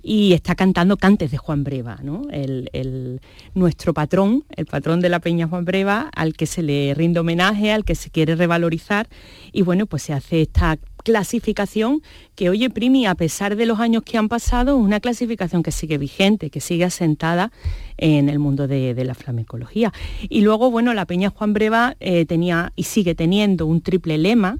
[0.01, 2.21] y está cantando cantes de Juan Breva, ¿no?
[2.31, 3.19] el,
[3.53, 7.71] nuestro patrón, el patrón de la Peña Juan Breva, al que se le rinde homenaje,
[7.73, 9.09] al que se quiere revalorizar
[9.51, 10.77] y bueno, pues se hace esta
[11.07, 12.01] clasificación
[12.35, 15.71] que, oye, Primi, a pesar de los años que han pasado, es una clasificación que
[15.71, 17.53] sigue vigente, que sigue asentada
[17.95, 19.93] en el mundo de, la flamencología.
[20.27, 24.57] Y luego, bueno, la Peña Juan Breva eh, tenía y sigue teniendo un triple lema,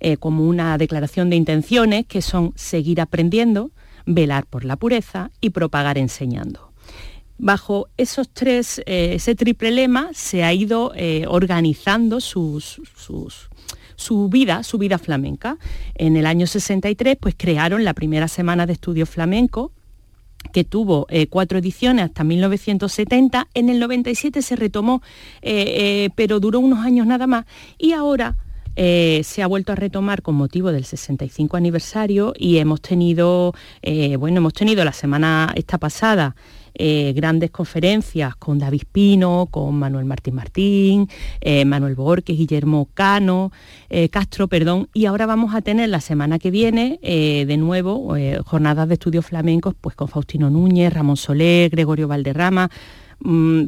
[0.00, 3.70] eh, como una declaración de intenciones, que son seguir aprendiendo,
[4.04, 6.72] velar por la pureza y propagar enseñando.
[7.38, 10.92] Bajo esos tres, eh, ese triple lema se ha ido
[11.28, 13.48] organizando sus, sus
[13.98, 15.58] su vida, su vida flamenca.
[15.94, 19.72] En el año 63 pues crearon la primera semana de estudios flamenco
[20.52, 25.02] que tuvo eh, cuatro ediciones hasta 1970, en el 97 se retomó,
[25.42, 27.44] eh, eh, pero duró unos años nada más,
[27.76, 28.36] y ahora
[28.76, 33.52] se ha vuelto a retomar con motivo del 65 aniversario y hemos tenido,
[34.20, 36.36] bueno, hemos tenido la semana esta pasada
[36.78, 41.08] eh, grandes conferencias con David Pino, con Manuel Martín Martín,
[41.40, 43.52] eh, Manuel Borges, Guillermo Cano,
[43.90, 48.14] eh, Castro, perdón, y ahora vamos a tener la semana que viene de nuevo
[48.44, 52.70] jornadas de estudios flamencos pues con Faustino Núñez, Ramón Soler, Gregorio Valderrama.
[53.20, 53.64] Mm,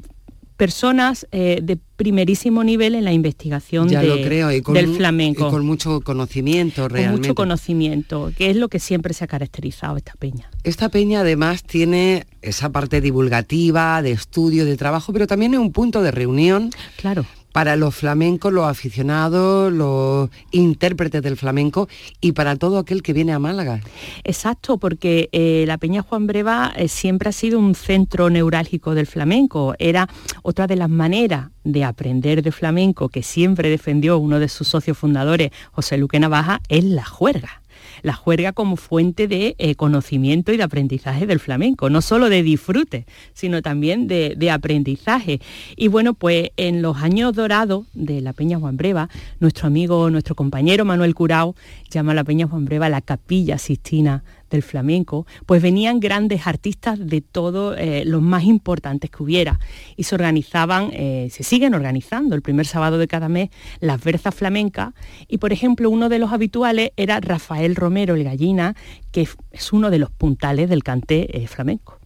[0.61, 5.49] personas eh, de primerísimo nivel en la investigación del flamenco.
[5.49, 7.13] Y con mucho conocimiento realmente.
[7.13, 10.51] Con mucho conocimiento, que es lo que siempre se ha caracterizado esta peña.
[10.63, 15.73] Esta peña además tiene esa parte divulgativa, de estudio, de trabajo, pero también es un
[15.73, 16.69] punto de reunión.
[16.97, 21.89] Claro para los flamencos, los aficionados, los intérpretes del flamenco
[22.21, 23.81] y para todo aquel que viene a Málaga.
[24.25, 29.07] Exacto, porque eh, la Peña Juan Breva eh, siempre ha sido un centro neurálgico del
[29.07, 29.75] flamenco.
[29.79, 30.09] Era
[30.43, 34.97] otra de las maneras de aprender de flamenco que siempre defendió uno de sus socios
[34.97, 37.60] fundadores, José Luque Navaja, es la juerga
[38.03, 42.43] la juerga como fuente de eh, conocimiento y de aprendizaje del flamenco, no solo de
[42.43, 45.41] disfrute, sino también de, aprendizaje.
[45.77, 50.35] Y bueno, pues en los años dorados de la Peña Juan Breva, nuestro amigo, nuestro
[50.35, 51.55] compañero Manuel Curao
[51.91, 56.99] llama a la Peña Juan Breva la capilla sistina del flamenco, pues venían grandes artistas
[56.99, 59.59] de todos eh, los más importantes que hubiera.
[59.97, 62.35] Y se organizaban, eh, se siguen organizando.
[62.35, 64.93] El primer sábado de cada mes las versas flamencas
[65.29, 68.75] y por ejemplo uno de los habituales era Rafael Romero el Gallina,
[69.13, 71.99] que es uno de los puntales del cante eh, flamenco.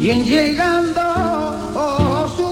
[0.00, 1.02] Siguen llegando
[1.74, 2.50] oh, su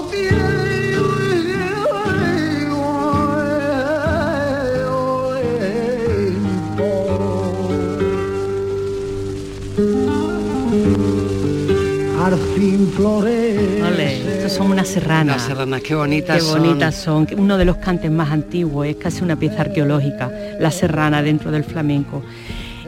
[12.23, 13.81] Al fin florece.
[13.81, 15.37] Ole, estos son unas serranas.
[15.37, 16.61] Las serranas, qué bonitas Qué son.
[16.61, 17.27] bonitas son.
[17.35, 21.63] Uno de los cantes más antiguos, es casi una pieza arqueológica, la serrana dentro del
[21.63, 22.21] flamenco.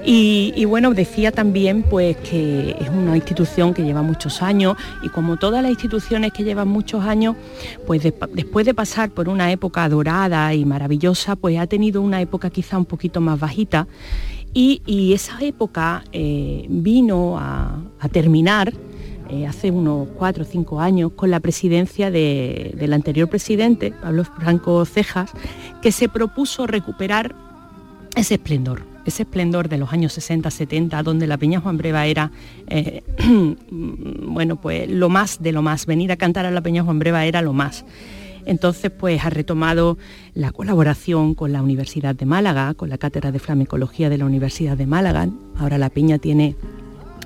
[0.03, 5.37] Y, bueno, decía también pues que es una institución que lleva muchos años y como
[5.37, 7.35] todas las instituciones que llevan muchos años,
[7.85, 12.19] pues de- después de pasar por una época dorada y maravillosa, pues ha tenido una
[12.19, 13.87] época quizá un poquito más bajita.
[14.53, 14.81] Y,
[15.13, 17.77] esa época eh, vino a,
[18.11, 18.73] terminar
[19.29, 24.25] eh, hace unos cuatro o cinco años con la presidencia de- del anterior presidente, Pablo
[24.25, 25.31] Franco Cejas,
[25.81, 27.33] que se propuso recuperar
[28.15, 32.31] ese esplendor, ese esplendor de los años 60-70, donde la Peña Juan Breva era,
[32.67, 33.03] eh,
[33.71, 37.25] bueno, pues lo más de lo más, venir a cantar a la Peña Juan Breva
[37.25, 37.85] era lo más.
[38.45, 39.97] Entonces, pues ha retomado
[40.33, 44.77] la colaboración con la Universidad de Málaga, con la Cátedra de Flamencología de la Universidad
[44.77, 45.29] de Málaga.
[45.57, 46.55] Ahora la Peña tiene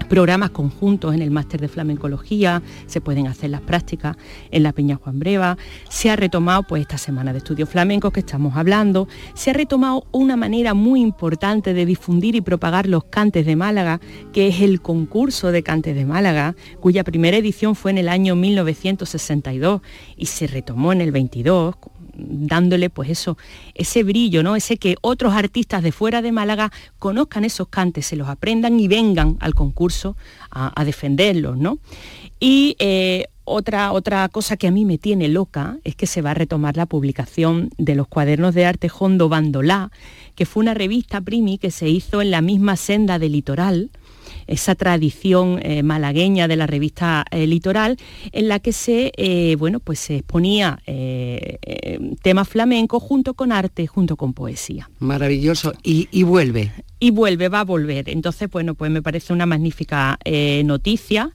[0.10, 4.18] programas conjuntos en el máster de flamencología, se pueden hacer las prácticas
[4.52, 5.58] en la Peña Juan Breva,
[5.90, 10.06] se ha retomado pues esta semana de estudios flamencos que estamos hablando, se ha retomado
[10.12, 14.00] una manera muy importante de difundir y propagar los cantes de Málaga,
[14.32, 18.36] que es el concurso de cantes de Málaga, cuya primera edición fue en el año
[18.36, 19.82] 1962
[20.16, 21.76] y se retomó en el 22
[22.18, 23.38] dándole pues eso,
[23.74, 24.56] ese brillo, ¿no?
[24.56, 28.88] Ese que otros artistas de fuera de Málaga conozcan esos cantes, se los aprendan y
[28.88, 30.16] vengan al concurso
[30.52, 31.80] a, defenderlos, ¿no?
[32.40, 36.32] Y eh, otra, otra cosa que a mí me tiene loca es que se va
[36.32, 39.92] a retomar la publicación de los cuadernos de arte Hondo Bandolá,
[40.34, 43.92] que fue una revista primi que se hizo en la misma senda de Litoral,
[44.48, 47.98] esa tradición eh, malagueña de la revista eh, Litoral,
[48.32, 50.80] en la que se, eh, bueno, pues se exponía
[52.22, 54.90] temas flamencos junto con arte, junto con poesía.
[55.00, 55.74] Maravilloso.
[55.84, 56.72] Y, y vuelve.
[57.00, 58.10] Y vuelve, va a volver.
[58.10, 61.32] Entonces, bueno, pues me parece una magnífica eh, noticia.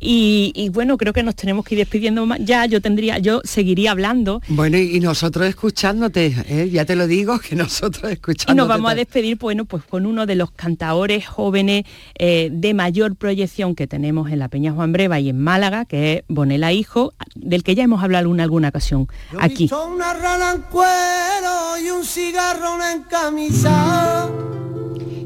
[0.00, 2.66] Y, y, bueno, creo que nos tenemos que ir despidiendo ma- ya.
[2.66, 4.42] Yo tendría, yo seguiría hablando.
[4.48, 6.68] Bueno, y, y nosotros escuchándote, ¿eh?
[6.70, 8.52] ya te lo digo, que nosotros escuchándote.
[8.52, 11.84] Y nos vamos a despedir, bueno, pues con uno de los cantaores jóvenes
[12.18, 16.12] eh, de mayor proyección que tenemos en la Peña Juan Breva y en Málaga, que
[16.12, 19.68] es Bonela Hijo, del que ya hemos hablado en alguna ocasión aquí.
[19.68, 24.28] Son una rana en cuero y un cigarro en camisa.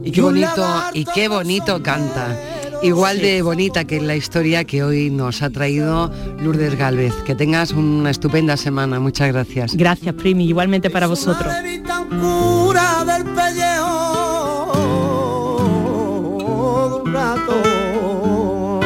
[0.03, 2.37] Y qué bonito, y qué bonito canta.
[2.83, 6.11] Igual de bonita que la historia que hoy nos ha traído
[6.41, 7.13] Lourdes Galvez.
[7.27, 8.99] Que tengas una estupenda semana.
[8.99, 9.77] Muchas gracias.
[9.77, 11.53] Gracias, Primi, igualmente para vosotros.
[17.13, 18.81] Rato.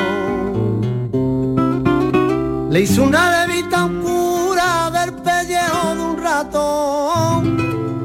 [2.71, 7.43] Le hizo una levita a un cura del pellejo de un rato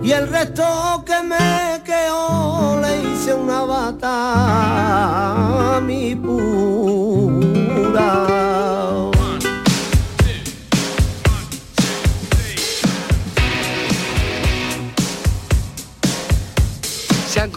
[0.03, 5.38] y el resto que me quedó le hice una bata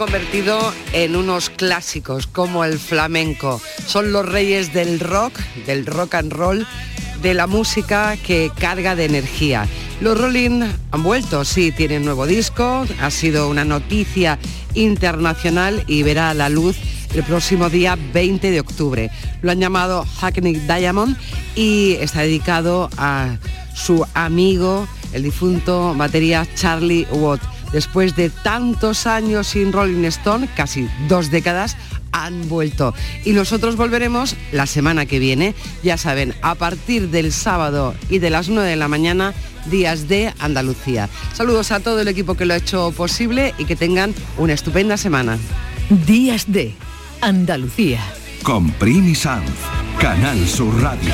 [0.05, 3.61] convertido en unos clásicos como el flamenco.
[3.87, 5.33] Son los reyes del rock,
[5.65, 6.67] del rock and roll,
[7.21, 9.65] de la música que carga de energía.
[10.01, 14.39] Los Rolling han vuelto, sí, tienen nuevo disco, ha sido una noticia
[14.73, 16.75] internacional y verá la luz
[17.13, 19.09] el próximo día 20 de octubre.
[19.41, 21.15] Lo han llamado Hackney Diamond
[21.55, 23.37] y está dedicado a
[23.73, 27.52] su amigo, el difunto batería Charlie Watt.
[27.73, 31.75] Después de tantos años sin Rolling Stone, casi dos décadas,
[32.13, 32.93] han vuelto.
[33.25, 38.29] Y nosotros volveremos la semana que viene, ya saben, a partir del sábado y de
[38.29, 39.33] las 9 de la mañana,
[39.69, 41.09] días de Andalucía.
[41.33, 44.95] Saludos a todo el equipo que lo ha hecho posible y que tengan una estupenda
[44.95, 45.37] semana.
[45.89, 46.75] Días de
[47.21, 48.01] Andalucía.
[48.43, 49.49] Con Primi Sanz,
[49.99, 51.13] Canal Sur Radio.